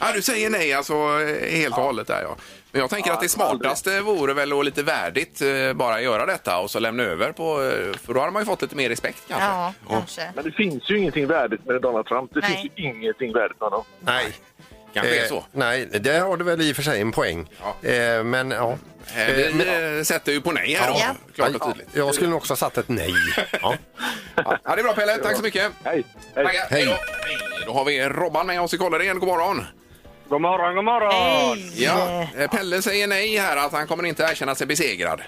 [0.00, 2.36] Ja, du säger nej alltså eh, helt och hållet där ja.
[2.72, 6.26] Men jag tänker Ja, att det smartaste vore väl att lite värdigt eh, bara göra
[6.26, 8.88] detta och så lämna över på, eh, för då hade man ju fått lite mer
[8.88, 9.46] respekt kanske.
[9.46, 10.32] Ja, kanske.
[10.34, 12.30] Men det finns ju ingenting värdigt med Donald Trump.
[12.34, 12.50] Det Nej.
[12.50, 13.84] finns ju ingenting värdigt med honom.
[14.00, 14.26] Nej.
[14.94, 15.44] Kanske är Eh, så.
[15.52, 17.48] Nej, det har du väl i och för sig en poäng.
[17.82, 18.70] Eh, men ja.
[18.72, 18.76] Eh,
[19.16, 21.14] men- Vi eh, sätter ju på nej här då, Ja.
[21.34, 21.88] klart och tydligt.
[21.92, 23.14] Jag skulle nog också ha satt ett nej.
[23.62, 23.74] Ja.
[24.36, 25.72] Ja, det är bra Pelle, tack så mycket.
[25.84, 26.04] Hej!
[26.34, 26.46] Hej.
[26.70, 26.90] Hej då.
[26.90, 26.98] Hej.
[27.66, 29.18] Då har vi Robban med oss i Kållered.
[29.18, 29.64] God morgon.
[30.32, 31.58] God morgon, god morgon!
[31.74, 35.20] Ja, eh, Pelle säger nej här att han kommer inte erkänna sig besegrad.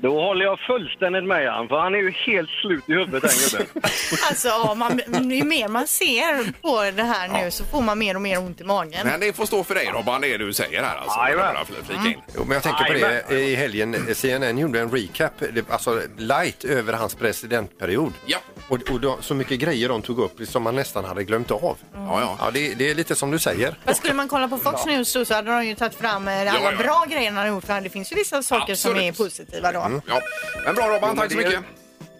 [0.00, 3.30] Då håller jag fullständigt med han, för han är ju helt slut i huvudet den
[3.58, 3.82] gubben.
[4.28, 8.14] Alltså, ja, man, ju mer man ser på det här nu så får man mer
[8.14, 9.00] och mer ont i magen.
[9.06, 11.18] Men det får stå för dig Robban, det du säger här alltså.
[11.18, 11.54] Jajamän.
[11.54, 12.20] Bara fl- flika in.
[12.36, 12.92] Jo, men jag tänker på
[13.34, 14.14] det i helgen.
[14.14, 18.12] CNN gjorde en recap, det- alltså light över hans presidentperiod.
[18.26, 18.38] Ja.
[18.68, 21.76] Och, och då, så mycket grejer de tog upp som man nästan hade glömt av.
[21.94, 22.36] Ja, ja.
[22.40, 23.74] Ja, det, det är lite som du säger.
[23.84, 26.40] Men skulle man kolla på Fox News då så hade de ju tagit fram eh,
[26.40, 26.78] alla Ja, ja.
[26.78, 27.64] bra grejer han har gjort.
[27.64, 29.16] För det finns ju vissa saker som är Absolut.
[29.16, 29.87] positiva då.
[30.06, 30.20] Ja.
[30.64, 31.60] Men bra Robban, tack så mycket.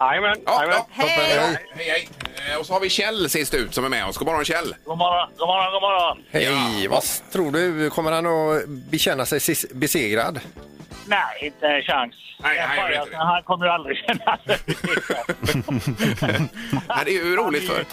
[0.01, 0.87] Jajamän, Ja, ja.
[0.91, 1.09] Hej!
[1.09, 2.09] Hej, hej.
[2.53, 4.17] Eh, Och så har vi Kjell sist ut som är med oss.
[4.17, 4.75] God morgon Kjell.
[4.85, 6.25] God morgon, god morgon, god morgon!
[6.31, 6.91] Hej, Ja.
[6.91, 7.03] vad
[7.33, 7.91] tror du?
[7.91, 10.41] Kommer han att bekänna sig sis- besegrad?
[11.07, 12.15] Nej, inte en chans.
[12.41, 13.17] Nej, nej, jag vet pajasen, inte.
[13.25, 14.59] han kommer ju aldrig känna sig
[16.89, 17.85] Nej, det är ju roligt för...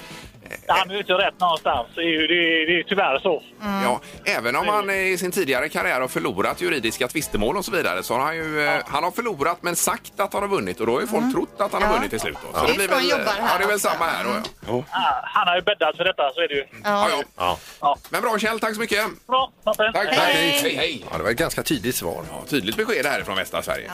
[0.67, 1.87] Han är ute rätt någonstans.
[1.95, 3.43] Det är ju det är, det är tyvärr så.
[3.61, 8.03] Ja, även om han i sin tidigare karriär har förlorat juridiska tvistemål och så vidare
[8.03, 10.85] så har han ju eh, han har förlorat men sagt att han har vunnit och
[10.85, 11.95] då har ju folk trott att han har Ja.
[11.95, 12.37] vunnit till slut.
[12.53, 12.59] Då.
[12.65, 13.89] Det är så han jobbar ja, här det är väl också.
[13.89, 14.29] samma här då.
[14.67, 14.83] Ja.
[14.91, 16.65] Ah, Han har ju bäddat för detta, så är det ju.
[16.83, 17.23] Ja, ja.
[17.37, 17.57] Ja.
[17.81, 17.97] Ja.
[18.09, 19.27] Men bra Kjell, tack så mycket.
[19.27, 19.93] Bra, toppen.
[19.93, 20.17] Tack, tack.
[20.17, 20.59] Hej.
[20.63, 21.05] Hej, hej.
[21.11, 22.23] Ja, det var ett ganska tydligt svar.
[22.31, 23.91] Ja, tydligt besked här från västra Sverige.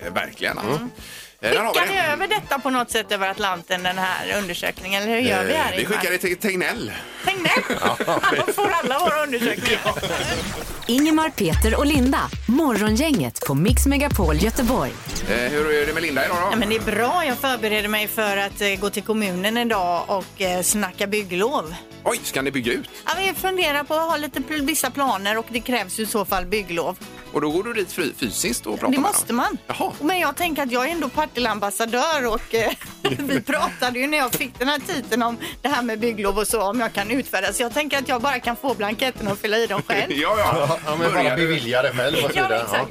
[0.00, 0.06] Ja.
[0.06, 0.58] Eh, Verkligen.
[0.58, 0.88] alltså.
[1.44, 5.02] Eh, Skickar ni över detta på något sätt över Atlanten, den här undersökningen?
[5.02, 5.96] Eller hur gör vi här Eh, Vi Ingmar?
[5.96, 6.92] skickar det till Tegnell.
[7.24, 7.78] Tegnell!
[8.22, 9.80] Han får alla våra undersökningar.
[10.86, 12.20] Ingemar, Peter och Linda.
[12.48, 14.92] Morgongänget på Mix Megapol Göteborg.
[15.28, 16.48] Eh, Hur är det med Linda idag då?
[16.50, 17.24] Ja, men det är bra.
[17.26, 21.74] Jag förbereder mig för att eh, gå till kommunen idag och eh, snacka bygglov.
[22.04, 22.88] Oj, ska ni bygga ut?
[23.06, 26.06] Ja, vi funderar på att ha lite pl- vissa planer och det krävs ju i
[26.06, 26.98] så fall bygglov.
[27.34, 29.36] Och då går du dit fysiskt och pratar Det med måste dem?
[29.36, 29.58] man.
[29.66, 29.92] Jaha.
[30.00, 32.70] Men jag tänker att jag är ändå Partille-ambassadör och eh,
[33.18, 36.46] vi pratade ju när jag fick den här titeln om det här med bygglov och
[36.46, 37.52] så, om jag kan utfärda.
[37.52, 40.12] Så jag tänker att jag bara kan få blanketten och fylla i dem själv.
[40.12, 40.78] Ja, ja.
[40.86, 42.60] Ja, men bara bevilja det själv och så Ja, vidare.
[42.62, 42.90] exakt.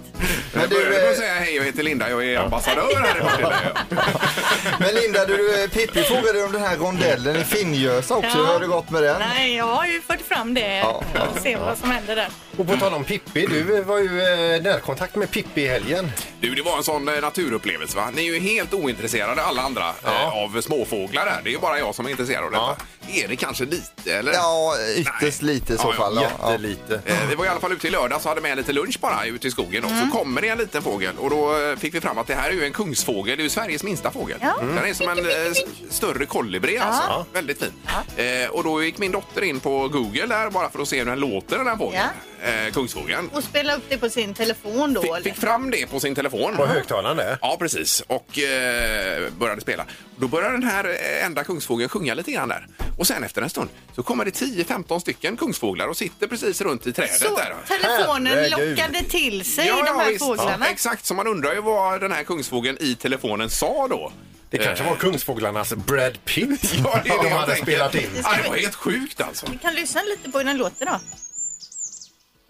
[0.53, 3.21] Men du, du, eh, får säga hej, jag heter Linda, jag är ambassadör här i
[3.21, 3.53] Partille.
[4.79, 8.29] Men Linda, du, eh, Pippi frågade om den här rondellen i Finnjösa också.
[8.29, 8.35] Ja.
[8.35, 9.19] Hur har det gått med den?
[9.19, 10.77] Nej, jag har ju fört fram det.
[10.77, 11.21] Ja, ja.
[11.43, 12.27] Se vad som händer där.
[12.57, 16.11] Och på tal om Pippi, du var ju eh, närkontakt med Pippi i helgen.
[16.41, 18.09] Du, det var en sån eh, naturupplevelse va?
[18.15, 21.41] Ni är ju helt ointresserade alla andra eh, av småfåglar där.
[21.43, 22.75] Det är ju bara jag som är intresserad av detta.
[23.23, 24.33] Är det kanske lite eller?
[24.33, 26.15] Ja, ytterst lite i så Ja, ja, fall.
[26.15, 26.51] Ja, ja.
[26.51, 27.01] Jättelite.
[27.05, 29.25] Eh, Vi var i alla fall ute i lördags och hade med lite lunch bara
[29.25, 29.83] ute i skogen.
[29.83, 32.35] Och så kommer det en liten fågel och då eh, fick vi fram att det
[32.35, 33.37] här är ju en kungsfågel.
[33.37, 34.37] Det är ju Sveriges minsta fågel.
[34.41, 34.55] Ja.
[34.59, 35.57] Den är som en eh, s-
[35.89, 37.25] större kolibri alltså.
[37.33, 37.73] Väldigt fin.
[38.17, 41.05] Eh, och då gick min dotter in på Google där bara för att se hur
[41.05, 42.03] den låter den här fågeln.
[42.45, 43.29] Eh, kungsfågeln.
[43.33, 45.01] Och spela upp det på sin telefon då.
[45.01, 46.55] Fick, fick fram det på sin telefon.
[46.55, 47.37] På högtalaren där.
[47.41, 48.03] Ja, precis.
[48.07, 49.85] Och eh, började spela.
[50.17, 52.67] Då började den här eh, enda kungsfågeln sjunga lite grann där.
[52.97, 56.87] Och sen efter en stund så kommer det 10-15 stycken kungsfåglar och sitter precis runt
[56.87, 57.55] i trädet Så där.
[57.67, 58.77] telefonen Herregud.
[58.77, 60.25] lockade till sig de här visst.
[60.25, 60.65] fåglarna.
[60.65, 64.11] Ja, exakt, så man undrar ju vad den här kungsfågeln i telefonen sa då.
[64.49, 67.71] Det kanske var Kungsfåglarnas Brad Pitt Ja, det är det de jag hade tänker.
[67.71, 68.09] spelat in.
[68.23, 69.45] Ja, det var helt sjukt alltså.
[69.51, 70.99] Vi kan lyssna lite på hur den låter då.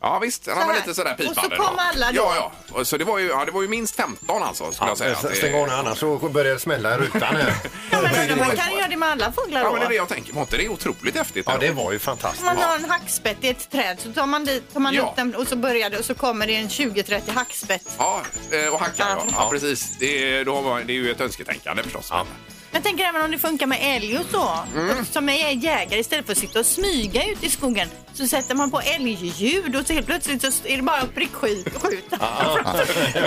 [0.06, 0.74] Ja visst, Så var här.
[0.76, 1.56] lite sådär Och så pipande.
[1.58, 1.82] kom då.
[1.82, 2.16] alla då.
[2.16, 2.52] Ja, ja.
[2.80, 5.16] Och Så det var ju, ja, det var ju minst 15 alltså skulle jag säga.
[5.18, 7.54] att det- Stäng av nu annars så börjar det smälla i rutan här.
[7.92, 10.08] Ja, men man kan göra det med alla fåglar Ja, men det är det jag
[10.10, 10.34] tänker.
[10.34, 11.46] Var inte det otroligt häftigt?
[11.50, 12.46] Ja, det var ju fantastiskt.
[12.46, 15.04] Man har en hackspett i ett träd så tar man, dit, tar man Ja.
[15.04, 17.88] upp den och så börjar det och så kommer det en 20-30 hackspett.
[17.98, 19.24] Ja, eh, och hackar ja.
[19.32, 19.98] ja precis.
[20.00, 22.08] Det är, då har man, det är ju ett önsketänkande förstås.
[22.12, 22.26] Ja.
[22.73, 24.49] Jag tänker även om det funkar med älg och så.
[24.75, 25.05] Mm.
[25.05, 28.71] Som är jägare istället för att sitta och smyga ut i skogen så sätter man
[28.71, 31.71] på älgljud och så helt plötsligt så är det bara att prickskjuta.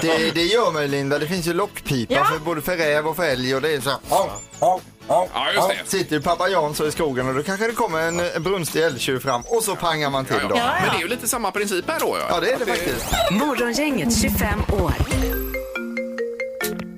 [0.02, 2.24] Det, det gör man ju Linda, det finns ju lockpipa Ja.
[2.24, 4.30] för både för räv och för älg och det är så här, ja,
[4.60, 5.90] ja, ja, Ja, just det.
[5.98, 9.18] Sitter ju pappa Jan så i skogen och då kanske det kommer en, brunstig älgtjur
[9.18, 10.56] fram och så pangar man till Ja, då.
[10.56, 10.72] ja.
[10.80, 12.16] Men det är ju lite samma princip här då.
[12.30, 13.06] Ja, det är det Att faktiskt.
[13.30, 14.92] Morgongänget 25 år.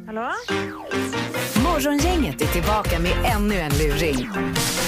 [0.06, 0.32] Hallå?
[1.78, 4.28] Morgongänget är tillbaka med ännu en luring.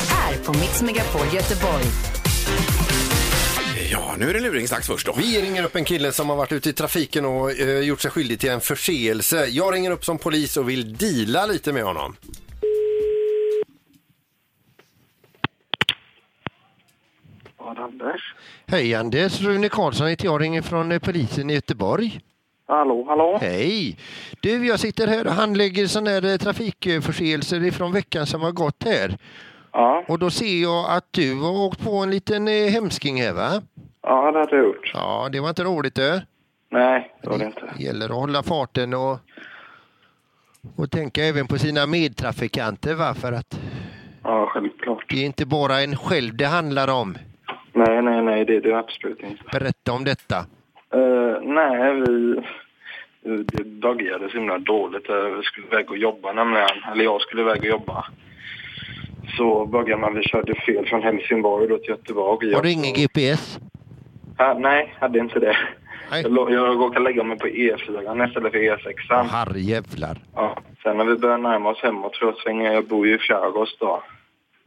[0.08, 1.84] Här på Mix Megapol Göteborg.
[3.92, 5.14] Ja, nu är det luringsdags först då.
[5.18, 8.10] Vi ringer upp en kille som har varit ute i trafiken och eh, gjort sig
[8.10, 9.46] skyldig till en förseelse.
[9.46, 12.16] Jag ringer upp som polis och vill deala lite med honom.
[17.58, 18.34] Anders?
[18.66, 22.20] Hej Anders, Rune Karlsson heter jag, ringer från eh, polisen i Göteborg.
[22.70, 23.38] Hallå, hallå?
[23.40, 23.96] Hej!
[24.40, 28.84] Du, jag sitter här och handlägger sådana här eh, trafikförseelser ifrån veckan som har gått
[28.84, 29.16] här.
[29.72, 30.04] Ja.
[30.08, 33.62] Och då ser jag att du har åkt på en liten eh, hemsking här va?
[34.02, 34.90] Ja, det hade jag gjort.
[34.94, 36.20] Ja, det var inte roligt du.
[36.70, 37.72] Nej, det var det inte.
[37.76, 39.18] Det gäller att hålla farten och,
[40.76, 43.14] och tänka även på sina medtrafikanter va?
[43.14, 43.60] För att
[44.24, 45.04] Ja, självklart.
[45.08, 47.18] det är inte bara en själv det handlar om.
[47.72, 49.42] Nej, nej, nej, det är det absolut inte.
[49.52, 50.46] Berätta om detta.
[50.94, 52.36] Eh, nej, vi...
[53.22, 55.08] Det började så himla dåligt.
[55.08, 56.68] Eh, Vi skulle iväg och jobba nämligen.
[56.92, 58.04] Eller jag skulle iväg och jobba.
[59.36, 62.54] Så började man, vi körde fel från Helsingborg då till Göteborg.
[62.54, 63.58] Har du ingen GPS?
[64.38, 65.56] Ja, nej, hade inte det.
[66.12, 69.28] Jag, lå- jag råkade lägga mig på E4 istället för E6.
[69.28, 70.18] Herrejävlar.
[70.34, 70.56] Ja.
[70.82, 73.76] Sen när vi började närma oss hemåt tror jag svängen, jag bor ju i Fjärås
[73.80, 74.02] då.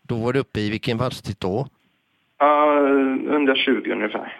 [0.01, 1.67] Då var du uppe i vilken hastighet då?
[2.37, 2.77] Ja,
[3.29, 4.37] 120 ungefär.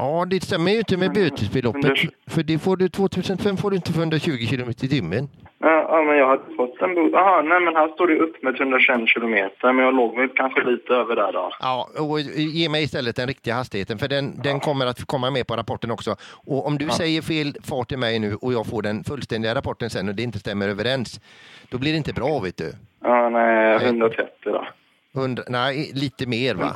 [0.00, 1.98] Ja, det stämmer ju inte med bötesbeloppet.
[2.26, 5.28] För det får du 2005 får du inte för 120 km i timmen.
[5.62, 7.12] Ja, ja, men jag hade fått en bot.
[7.12, 10.60] Jaha, nej men här står det upp med 121 kilometer, men jag låg väl kanske
[10.64, 11.50] lite över där då.
[11.60, 15.46] Ja, och ge mig istället den riktiga hastigheten för den, den kommer att komma med
[15.46, 16.16] på rapporten också.
[16.46, 16.90] Och om du Ja.
[16.90, 20.22] säger fel fart till mig nu och jag får den fullständiga rapporten sen och det
[20.22, 21.20] inte stämmer överens,
[21.70, 22.72] då blir det inte bra vet du.
[23.02, 24.66] Ja, nej, 130 då.
[25.14, 26.70] 100, nej, lite mer va?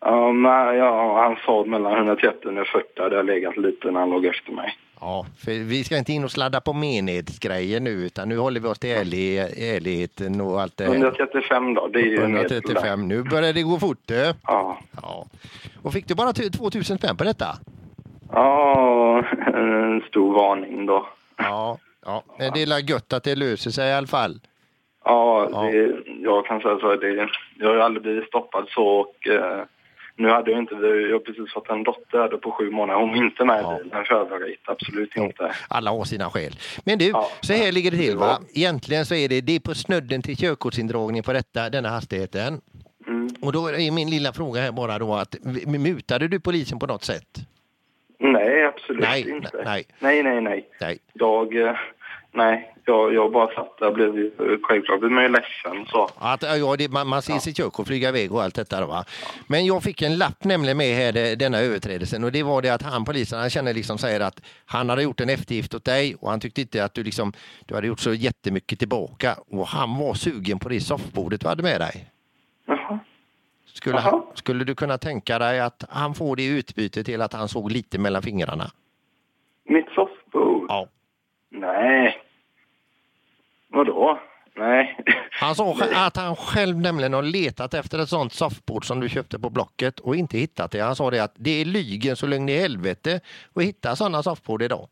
[0.00, 4.10] Ja, men, ja, han sa mellan 130 och 140 hade jag legat lite när han
[4.10, 4.76] låg efter mig.
[5.00, 8.68] Ja, för vi ska inte in och sladda på menighetsgrejer nu utan nu håller vi
[8.68, 9.38] oss till ärlig,
[9.76, 10.92] ärligheten och allt det här.
[10.92, 14.32] 135 då, det är ju en del 135, nu börjar det gå fort du.
[14.46, 14.78] Ja.
[15.02, 15.26] ja.
[15.82, 17.46] Och fick du bara t- 2000 spänn på detta?
[18.32, 21.06] Ja, en stor varning då.
[21.36, 22.22] Ja, ja.
[22.38, 24.40] Men det är gött att det löser sig i alla fall.
[25.04, 26.96] Ja, det, jag kan säga så.
[26.96, 29.62] Det, jag har aldrig blivit stoppad så och eh,
[30.18, 33.00] nu hade jag inte, jag har precis fått en dotter på sju månader.
[33.00, 35.52] Hon var inte med i bilen, förberedt, absolut inte.
[35.68, 36.52] Alla har sina skäl.
[36.84, 38.38] Men du, så här ligger det till va?
[38.54, 42.60] Egentligen så är det, det är på snudden till körkortsindragning på detta, denna hastigheten.
[43.06, 43.28] Mm.
[43.42, 47.04] Och då är min lilla fråga här bara då att mutade du polisen på något
[47.04, 47.38] sätt?
[48.18, 49.50] Nej, absolut Nej, inte.
[49.64, 49.84] nej.
[49.98, 50.40] nej, nej.
[50.40, 50.68] nej.
[50.80, 50.98] Nej.
[51.12, 51.76] Jag, eh,
[52.32, 54.30] nej, jag, jag bara satt där, blev ju,
[54.62, 56.10] självklart blev man ju ledsen så.
[56.18, 58.80] Att, ja, det, man, man ser sitt körkort flyga iväg och allt detta.
[58.80, 59.04] Då, va?
[59.46, 62.82] Men jag fick en lapp nämligen med här, denna överträdelsen och det var det att
[62.82, 66.30] han polisen, han känner liksom säger att han hade gjort en eftergift åt dig och
[66.30, 67.32] han tyckte inte att du liksom,
[67.66, 71.62] du hade gjort så jättemycket tillbaka och han var sugen på det soffbordet du hade
[71.62, 72.10] med dig.
[73.78, 77.48] Skulle, han, skulle du kunna tänka dig att han får det utbyte till att han
[77.48, 78.64] såg lite mellan fingrarna?
[79.64, 80.66] Mitt soffbord?
[80.68, 80.88] Ja.
[81.50, 82.22] Nej.
[83.68, 84.18] Vadå?
[84.56, 84.98] Nej.
[85.30, 89.38] Han sa att han själv nämligen har letat efter ett sånt soffbord som du köpte
[89.38, 90.80] på Blocket och inte hittat det.
[90.80, 93.20] Han sa det att det är lygen så lugn i helvete
[93.54, 94.88] att hitta sådana soffbord idag.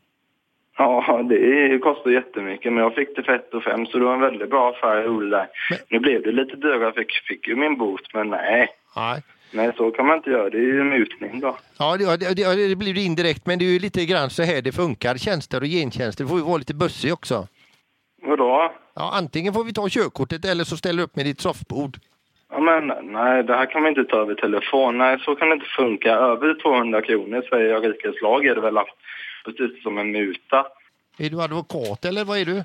[0.79, 4.15] Ja, det kostar jättemycket, men jag fick det för ett och fem så det var
[4.15, 5.49] en väldigt bra affär jag gjorde där.
[5.89, 8.69] Nu blev det lite dyrare, jag fick, fick ju min bot, men nej.
[8.97, 9.23] Nej.
[9.51, 10.51] Nej, så kan man inte göra.
[10.51, 11.57] Det är ju mutning då.
[11.79, 14.73] Ja, det, det, det, blir indirekt, men det är ju lite grann så här det
[14.73, 15.17] funkar.
[15.17, 17.47] Tjänster och gentjänster får ju vara lite bussig också.
[18.27, 18.73] Vadå?
[18.95, 21.97] Ja, antingen får vi ta körkortet eller så ställer du upp med ditt soffbord.
[22.51, 24.99] Ja, men nej, det här kan man inte ta över telefon.
[24.99, 26.11] Nej, så kan det inte funka.
[26.13, 28.79] Över 200 kronor säger jag rikets lag är det väl
[29.45, 30.67] precis som en muta.
[31.19, 32.65] Är du advokat eller vad är du?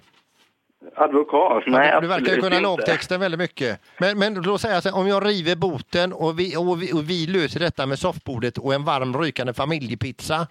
[0.95, 1.63] Advokat?
[1.67, 2.60] Nej, Ja, du verkar kunna inte.
[2.60, 3.82] lagtexten väldigt mycket.
[4.00, 6.93] Men, men då säger jag så här, om jag river boten och vi, och, vi,
[6.93, 10.47] och vi löser detta med soffbordet och en varm rykande familjepizza.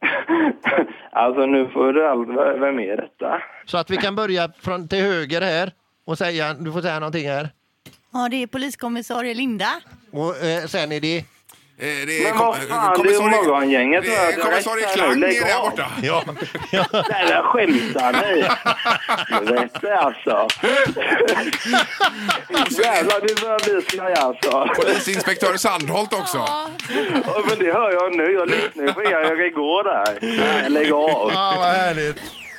[1.16, 2.26] Alltså nu får du all...
[2.60, 3.42] Vem är detta?
[3.64, 5.72] Så att vi kan börja från till höger här.
[6.04, 7.50] och säga, du får säga någonting här.
[8.12, 9.68] Ja, det är poliskommissarie Linda.
[10.12, 11.24] Och eh, sen är det...
[11.78, 14.04] Eh, det Men vad fan, det är morgongänget.
[14.42, 15.90] Kommissarie Klang är där borta.
[16.02, 16.24] Ja.
[16.92, 18.44] Där skämtar ni.
[19.34, 20.48] Helvete alltså.
[22.82, 24.68] Jävlar, det börjar bli skoj alltså.
[24.76, 26.38] Polisinspektör Sandholt också.
[26.38, 26.68] Ja,
[27.48, 28.32] men det hör jag nu.
[28.32, 30.18] Jag lyssnade på er igår där.
[30.20, 31.30] Nej, lägg av.
[31.34, 32.16] Ja, vad härligt.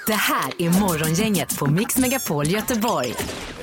[0.07, 3.13] Det här är Morgongänget på Mix Megapol Göteborg.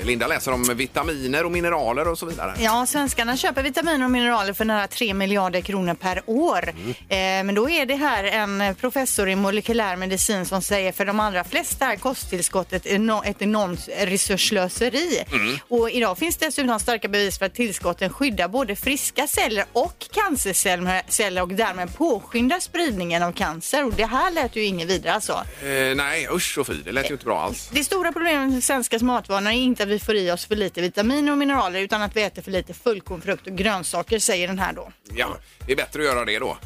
[0.05, 2.55] Linda läser om vitaminer och mineraler och så vidare.
[2.59, 6.69] Ja, svenskarna köper vitaminer och mineraler för nära 3 miljarder kronor per år.
[6.69, 11.19] Eh, men då är det här en professor i molekylär medicin som säger för de
[11.19, 15.23] allra flesta är kosttillskottet ett enormt resursslöseri.
[15.67, 21.41] Och idag finns dessutom starka bevis för att tillskotten skyddar både friska celler och cancerceller
[21.41, 23.85] och därmed påskyndar spridningen av cancer.
[23.85, 25.33] Och det här lät ju inget vidare alltså.
[25.61, 26.73] Eh, nej, usch och fy.
[26.85, 27.69] Det lät ju inte bra alls.
[27.73, 30.81] Det stora problemet med svenskars matvanor är inte att vi får i oss för lite
[30.81, 34.59] vitaminer och mineraler utan att vi äter för lite fullkorn, frukt och grönsaker, säger den
[34.59, 34.91] här då.
[35.15, 36.57] Ja, det är bättre att göra det då.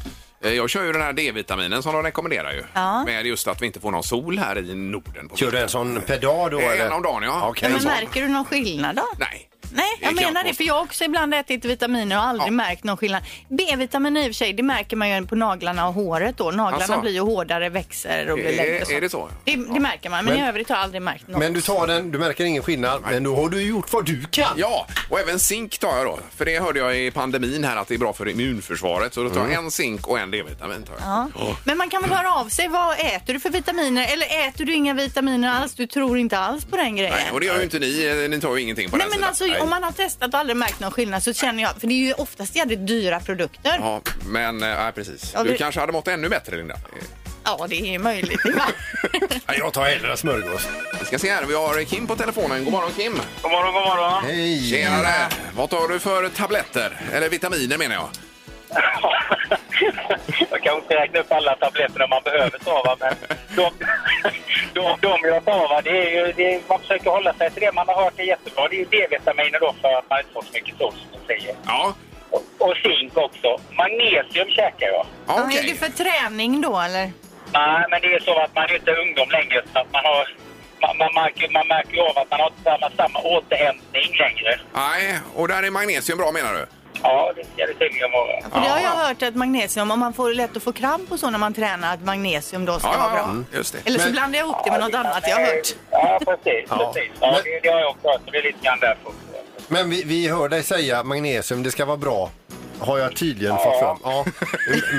[0.44, 2.62] Eh, Jag kör ju den här D-vitaminen som de rekommenderar ju.
[2.74, 3.04] Ja.
[3.04, 5.28] Med just att vi inte får någon sol här i Norden.
[5.28, 6.60] På Kör du en sån per dag då?
[6.60, 6.86] Eh, eller?
[6.86, 7.48] En om dagen, ja.
[7.48, 7.70] Okej.
[7.72, 9.06] Men märker du någon skillnad då?
[9.18, 9.49] Nej.
[9.72, 12.96] Nej, jag menar det, för jag har också ibland ätit vitaminer och aldrig märkt någon
[12.96, 13.22] skillnad.
[13.48, 16.50] B-vitamin i och för sig, det märker man ju på naglarna och håret då.
[16.50, 17.00] Naglarna Asså?
[17.00, 18.82] blir ju hårdare, växer och blir Är- längre.
[18.82, 19.00] och är så.
[19.00, 19.28] det så?
[19.44, 21.38] Det, det märker man, men, Men- i övrigt har jag aldrig märkt något.
[21.38, 24.24] Men du tar den, du märker ingen skillnad, men då har du gjort vad du
[24.30, 24.52] kan.
[24.56, 26.18] Ja, och även zink tar jag då.
[26.36, 29.14] För det hörde jag i pandemin här att det är bra för immunförsvaret.
[29.14, 29.64] Så då tar jag Mm.
[29.64, 30.82] en zink och en D-vitamin.
[30.82, 31.02] Tar jag.
[31.04, 31.28] Ja.
[31.38, 31.56] Ja.
[31.64, 32.68] Men man kan väl höra av sig.
[32.68, 34.06] Vad äter du för vitaminer?
[34.12, 35.74] Eller äter du inga vitaminer alls?
[35.74, 37.14] Du tror inte alls på den grejen.
[37.16, 38.26] Nej, och det gör ju inte ni.
[38.30, 39.28] Ni tar ju ingenting på Nej den men sidan.
[39.28, 39.59] alltså Nej.
[39.62, 42.06] Om man har testat och aldrig märkt någon skillnad så känner jag, för det är
[42.06, 43.76] ju oftast jävligt dyra produkter.
[43.80, 45.30] Ja, Ja, men nej, precis.
[45.34, 46.74] Ja, Du kanske hade mått ännu bättre, Linda.
[47.68, 48.40] det är möjligt.
[49.58, 50.68] Jag tar hellre smörgås.
[51.00, 52.64] Vi ska se här, vi har Kim på telefonen.
[52.64, 53.12] God morgon Kim!
[53.42, 54.24] God morgon, god morgon.
[54.24, 54.70] Hej!
[54.70, 55.28] Tjenare!
[55.56, 57.00] Vad tar du för tabletter?
[57.12, 58.08] Eller vitaminer menar jag.
[60.50, 62.96] Jag kan inte räkna upp alla tabletterna man behöver ta, va?
[63.00, 63.14] men
[63.56, 63.70] de,
[64.74, 65.80] de, de jag tar, va?
[65.84, 68.22] Det är ju, det är, man försöker hålla sig till det man har hört är
[68.22, 68.68] jättebra.
[68.68, 71.26] Det är ju D-vitaminer då för att man inte får så mycket sol som de
[71.34, 71.54] säger.
[71.66, 71.94] Ja.
[72.30, 73.60] Och, och zink också.
[73.76, 75.06] Magnesium käkar jag.
[75.26, 77.12] Ja, Är det för träning då eller?
[77.52, 80.28] Nej, men det är så att man är inte ungdom längre så att man har...
[80.82, 84.60] Man, man, märker, man märker ju av att man har inte samma, samma återhämtning längre.
[84.74, 86.66] Nej, och där är magnesium bra menar du?
[87.02, 88.40] Ja, det ska det tydligen vara.
[88.50, 91.20] För det har jag hört att magnesium, om man får lätt att få kramp och
[91.20, 93.44] så när man tränar, att magnesium då ska Ja, vara bra.
[93.52, 93.78] ja, just det.
[93.90, 95.68] Eller så Men- blandar jag ihop det med något annat jag har hört.
[95.90, 96.64] Ja, precis.
[96.70, 96.92] Ja.
[96.94, 97.10] precis.
[97.20, 98.20] Ja, det, det har jag också hört.
[98.24, 99.12] Så det är lite grann därför.
[99.68, 102.30] Men vi, vi hör dig säga magnesium, det ska vara bra.
[102.80, 103.64] Har jag tydligen Ja.
[103.64, 103.98] fått fram.
[104.04, 104.24] Ja.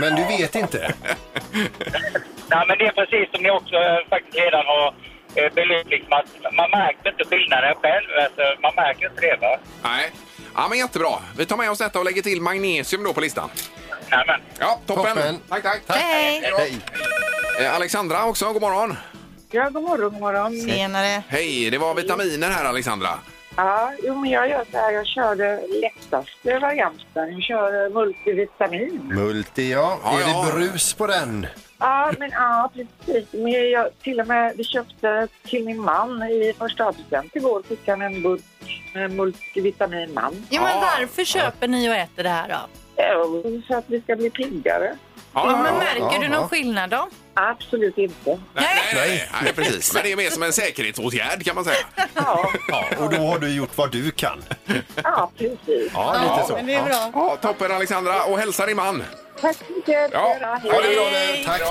[0.01, 0.93] Men du vet inte?
[2.51, 4.93] Nej, men det är precis som ni också eh, faktiskt redan har
[5.35, 5.89] eh, belyst.
[5.89, 8.07] Liksom, att man märker inte skillnaden själv.
[8.23, 9.57] Alltså, man märker inte det, va?
[9.83, 10.11] Nej.
[10.55, 11.09] Ja, men jättebra.
[11.37, 13.49] Vi tar med oss detta och lägger till magnesium då på listan.
[14.59, 15.15] Ja, toppen.
[15.15, 15.39] Toppen.
[15.49, 15.81] Tack, tack.
[15.87, 16.41] Hej!
[16.57, 16.77] Hej
[17.57, 17.63] då.
[17.63, 18.95] Eh, Alexandra också, god morgon.
[19.51, 20.61] Ja, god morgon, god morgon.
[20.61, 21.23] Senare.
[21.27, 23.09] Hej, det var vitaminer här Alexandra.
[23.55, 24.91] Ja, jo, men jag gör så här.
[24.91, 27.31] Jag kör det lättaste varianten.
[27.33, 29.01] Jag kör multivitamin.
[29.03, 29.99] Multi, ja.
[30.03, 30.45] Ja, är ja.
[30.45, 31.47] det brus på den?
[31.81, 33.25] Ja, men ja, precis.
[33.31, 37.63] Men jag till och med vi köpte till min man i första advent igår.
[37.69, 38.41] Fick han en burk
[38.93, 40.45] med multivitamin man.
[40.49, 42.55] Ja, men varför köper ni och äter det här då?
[42.95, 43.25] Ja,
[43.67, 44.95] Så att vi ska bli piggare.
[45.33, 47.09] Ja, men märker du någon skillnad då?
[47.33, 48.29] Absolut inte.
[48.29, 49.93] Nej, nej, nej, nej, precis.
[49.93, 51.75] Men det är mer som en säkerhetsåtgärd kan man säga.
[52.13, 54.43] Ja, Ja, och då har du gjort vad du kan.
[55.03, 55.91] ja precis.
[55.93, 56.53] Ja, lite så.
[56.55, 57.11] Men det är bra.
[57.13, 59.03] Ja, toppen Alexandra och hälsa din man.
[59.41, 60.09] Tack så mycket.
[60.13, 61.43] Ja, ha det bra nu.
[61.45, 61.61] Tack.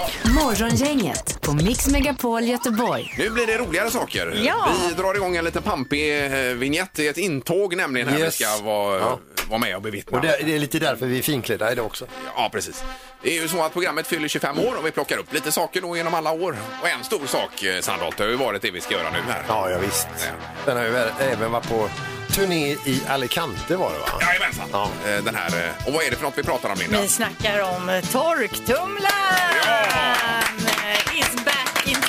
[0.45, 3.15] Morgongänget på Mix Megapol Göteborg.
[3.19, 4.41] Nu blir det roligare saker.
[4.45, 4.69] Ja.
[4.89, 6.91] Vi drar igång en liten pampig eh, vignett.
[6.95, 8.41] Det är ett intåg nämligen här Yes.
[8.41, 9.19] vi ska vara, Ja.
[9.49, 10.19] vara med och bevittna.
[10.19, 12.07] Och det, det är lite därför vi är finklädda idag också.
[12.37, 12.85] Ja, precis.
[13.23, 15.81] Det är ju så att programmet fyller 25 år och vi plockar upp lite saker
[15.81, 16.57] då genom alla år.
[16.83, 19.43] Och en stor sak, eh, Sandholt, har ju varit det vi ska göra nu här.
[19.49, 20.09] Ja, ja visst.
[20.65, 21.89] Den har ju väl- även varit på
[22.31, 24.07] turné i Alicante var det va?
[24.21, 24.69] Jajamensan.
[24.73, 24.91] Ja.
[25.11, 27.01] Eh, Den här, eh, och vad är det för något vi pratar om, Linda?
[27.01, 30.57] Vi snackar om torktumlaren!
[30.59, 30.60] Is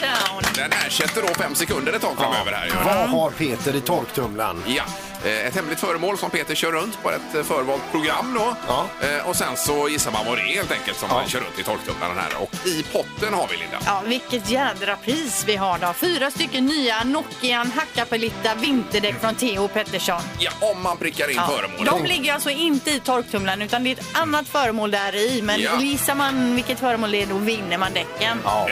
[0.02, 0.42] town.
[0.56, 2.66] Den ersätter då fem sekunder ett tag framöver här.
[2.66, 2.72] ju.
[2.86, 4.64] Vad har Peter i torktumlaren?
[4.68, 4.84] Ja,
[5.26, 8.56] eh, ett hemligt föremål som Peter kör runt på ett eh, förvalt program då.
[8.68, 8.86] Ja.
[9.08, 11.60] Eh, Och sen så gissar man vad det är helt enkelt som man kör runt
[11.60, 12.42] i torktumlaren här.
[12.44, 13.78] Och i potten har vi Linda.
[13.86, 15.94] Ja, vilket jädra pris vi har då.
[15.94, 20.22] Fyra stycken nya Nokian Hakkapeliitta vinterdäck från Theo Pettersson.
[20.40, 21.86] Ja, om man prickar in Ja, föremålet.
[21.86, 25.42] de ligger alltså inte i torktumlaren utan det är ett annat föremål där i.
[25.42, 25.82] Men Ja.
[25.82, 28.38] gissar man vilket föremål det är då vinner man däcken.
[28.44, 28.68] Ja.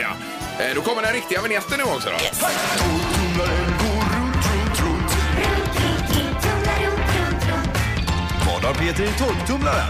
[0.60, 2.08] Eh, Då kommer den riktiga vinjetten nu också.
[2.10, 2.24] Då.
[2.24, 2.40] Yes.
[8.46, 9.86] Vad har Peter i torktumlaren?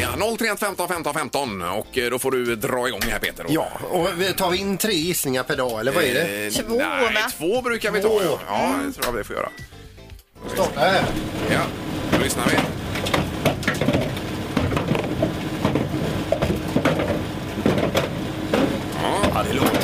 [0.00, 3.44] Ja, 031 15 15 15 och eh, då får du dra igång här Peter.
[3.44, 3.50] då.
[3.52, 6.46] Ja, och tar vi in tre gissningar per dag, eller vad är det?
[6.46, 7.30] Eh, Två, nej, va?
[7.38, 8.08] två brukar vi ta.
[8.24, 9.48] Ja, ja det tror jag vi får göra.
[10.54, 11.04] Starta här.
[11.50, 11.60] Ja,
[12.12, 12.56] då lyssnar vi.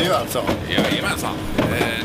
[0.09, 0.44] Ju alltså.
[0.68, 1.34] Jajamensan.
[1.59, 2.04] Eh,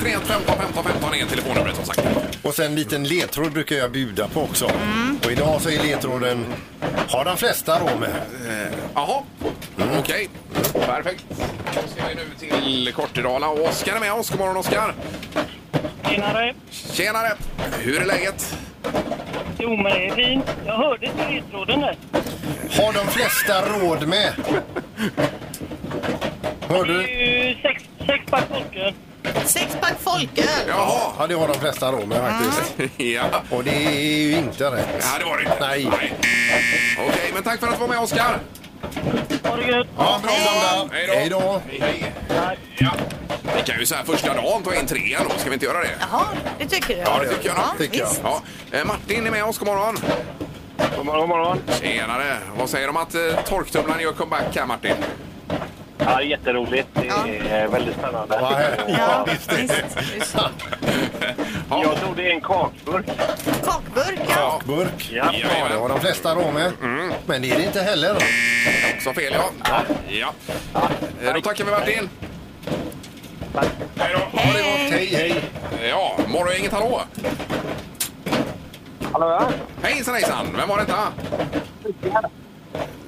[0.00, 2.00] 031 15 15 15 är telefonnumret som sagt.
[2.42, 4.70] Och sen en liten ledtråd brukar jag bjuda på också.
[5.24, 6.44] Och idag så är ledtråden
[7.08, 8.10] Har de flesta råd med?
[8.10, 9.22] Eh, Jaha,
[9.98, 10.28] okej.
[10.72, 11.24] Perfekt.
[11.74, 14.30] Då ska vi nu till Kortedala och Oskar är med oss.
[14.30, 14.94] God morgon Oskar.
[16.10, 16.54] Tjenare.
[16.70, 17.32] Tjenare.
[17.78, 18.56] Hur är läget?
[19.58, 20.44] Jo, men det är fint.
[20.66, 21.96] Jag hörde inte ledtråden där.
[22.70, 24.32] Har de flesta råd med?
[26.74, 27.56] Hör du?
[27.62, 28.94] sex, sex pack folköl.
[29.44, 30.44] Sexpack folköl.
[30.68, 31.12] Jaha.
[31.18, 32.92] Ja, det har de flesta råd med faktiskt.
[32.96, 33.24] Ja.
[33.50, 34.86] Och det är ju inte rätt.
[35.00, 35.56] Ja, det var det inte.
[35.60, 35.88] Nej.
[37.08, 38.38] Okej, men tack för att du var med Oskar.
[39.44, 39.86] Ha det gött.
[39.98, 40.94] Ja, bra söndag.
[41.14, 41.60] Hej då.
[41.70, 42.12] Hej, hej.
[42.78, 42.90] Ja.
[43.56, 45.38] Vi kan ju så här första dagen ta in trean då.
[45.38, 45.90] Ska vi inte göra det?
[46.00, 46.24] Jaha,
[46.58, 47.00] det tycker du?
[47.00, 47.58] Ja, det tycker jag.
[47.58, 47.88] Ja, nog.
[47.90, 48.20] visst.
[48.24, 48.42] Ja.
[48.72, 49.58] Eh, Martin är med oss.
[49.58, 49.96] God morgon.
[50.96, 51.58] God morgon, god morgon.
[51.80, 52.36] Tjenare.
[52.58, 54.94] Vad säger de om att eh, torktumlaren gör comeback här, Martin?
[56.04, 56.88] Ja, jätteroligt.
[56.94, 57.08] Det
[57.50, 58.38] är väldigt spännande.
[58.88, 60.36] Ja, visst, visst.
[61.70, 63.06] Jag tror det är en kakburk.
[63.64, 64.60] Kakburk, ja.
[64.64, 65.10] Burk.
[65.12, 65.24] Ja.
[65.32, 66.72] Ja, det har de flesta råd med.
[67.26, 68.16] Men det är det inte heller.
[68.96, 69.44] Också fel, ja.
[70.08, 70.32] ja.
[71.24, 72.08] Eh, Då tackar vi Martin.
[73.96, 74.38] Hej då.
[74.38, 74.90] Ha det gott.
[74.92, 75.34] Hej, hej.
[75.88, 77.00] Ja, morgongänget, hallå.
[79.12, 79.48] Hallå, ja.
[79.82, 80.46] Hejsan, hejsan.
[80.56, 80.98] Vem var detta?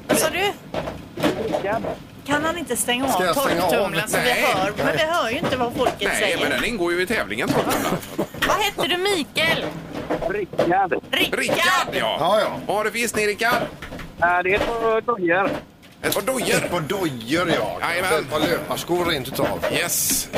[0.08, 0.52] Vad sa du?
[2.26, 3.70] Kan han inte stänga Ska av jag stänga av?
[3.70, 4.42] torktumlaren så vi Nej.
[4.42, 4.72] hör?
[4.76, 6.38] Men vi hör ju inte vad folket Nej, säger.
[6.40, 7.96] men den ingår ju i tävlingen, torktumlaren.
[8.48, 9.64] Vad hette du, Mikael?
[10.28, 10.94] Rickard.
[11.10, 12.16] Rickard, ja.
[12.20, 12.60] Ja, ja.
[12.66, 13.62] Vad har du för gissning, Rickard?
[14.18, 15.50] Det är på dojor.
[16.02, 16.54] Ett par dojor.
[16.64, 17.78] Ett par dojor, ja.
[17.80, 18.20] Jajamän.
[18.20, 19.64] Ett par löparskor rent utav.
[19.72, 20.28] Yes.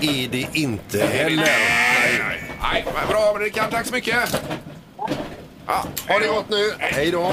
[0.00, 1.36] Är det inte heller.
[1.36, 2.42] Nej, nej.
[2.62, 3.70] Nej, men bra Rickard.
[3.70, 4.42] Tack så mycket.
[5.66, 6.72] Ja, Ha det gott nu.
[6.78, 7.32] Hej då.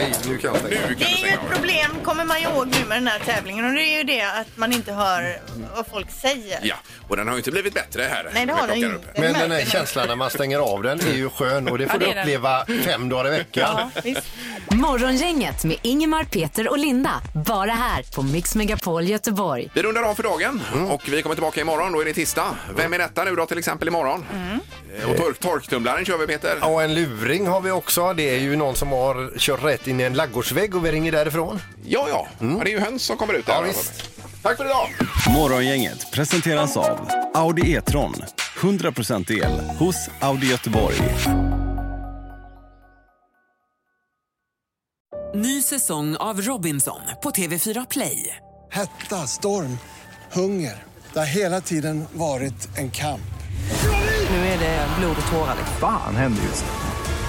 [0.00, 0.80] Hej, nu kan jag stänga.
[0.88, 3.06] Nu Det kan du är ju stänga ett problem, kommer man ihåg nu med den
[3.06, 3.64] här tävlingen.
[3.64, 5.38] Och det är ju det att man inte hör
[5.76, 6.58] vad folk säger.
[6.62, 6.74] Ja,
[7.08, 8.30] och den har ju inte blivit bättre här.
[8.34, 9.08] Nej, det med har den klockan ju uppe.
[9.08, 9.20] inte.
[9.20, 11.94] Men den här känslan när man stänger av den är ju skön och det får
[11.94, 12.22] Ja, det du är den.
[12.22, 13.90] uppleva fem dagar i veckan.
[13.94, 14.22] Ja, visst.
[14.70, 17.20] Morgongänget med Ingemar, Peter och Linda.
[17.34, 19.68] Bara här på Mix Megapol Göteborg.
[19.74, 21.92] Vi rundar av för dagen och vi kommer tillbaka imorgon.
[21.92, 22.54] Då är det tisdag.
[22.76, 24.24] Vem är detta nu då till exempel imorgon?
[25.02, 26.58] Eh, Och tork, torktumlaren kör vi Peter.
[26.72, 28.12] Och en luring har vi också.
[28.12, 31.12] Det är ju någon som har kört rätt in i en laggårdsvägg och vi ringer
[31.12, 31.60] därifrån.
[31.84, 32.26] Ja, ja.
[32.38, 32.46] ja.
[32.46, 33.52] Det är ju höns som kommer ut där.
[33.52, 34.10] Ja, visst.
[34.42, 34.88] Tack för idag.
[35.34, 38.14] Morgongänget presenteras av Audi E-tron.
[38.60, 40.96] 100% el hos Audi Göteborg.
[45.34, 48.36] Ny säsong av Robinson på TV4 Play.
[48.70, 49.78] Hetta, storm,
[50.32, 50.84] hunger.
[51.12, 53.20] Det har hela tiden varit en kamp.
[54.30, 55.54] Nu är det blod och tårar.
[55.58, 55.76] liksom.
[55.80, 56.95] Fan händer just nu.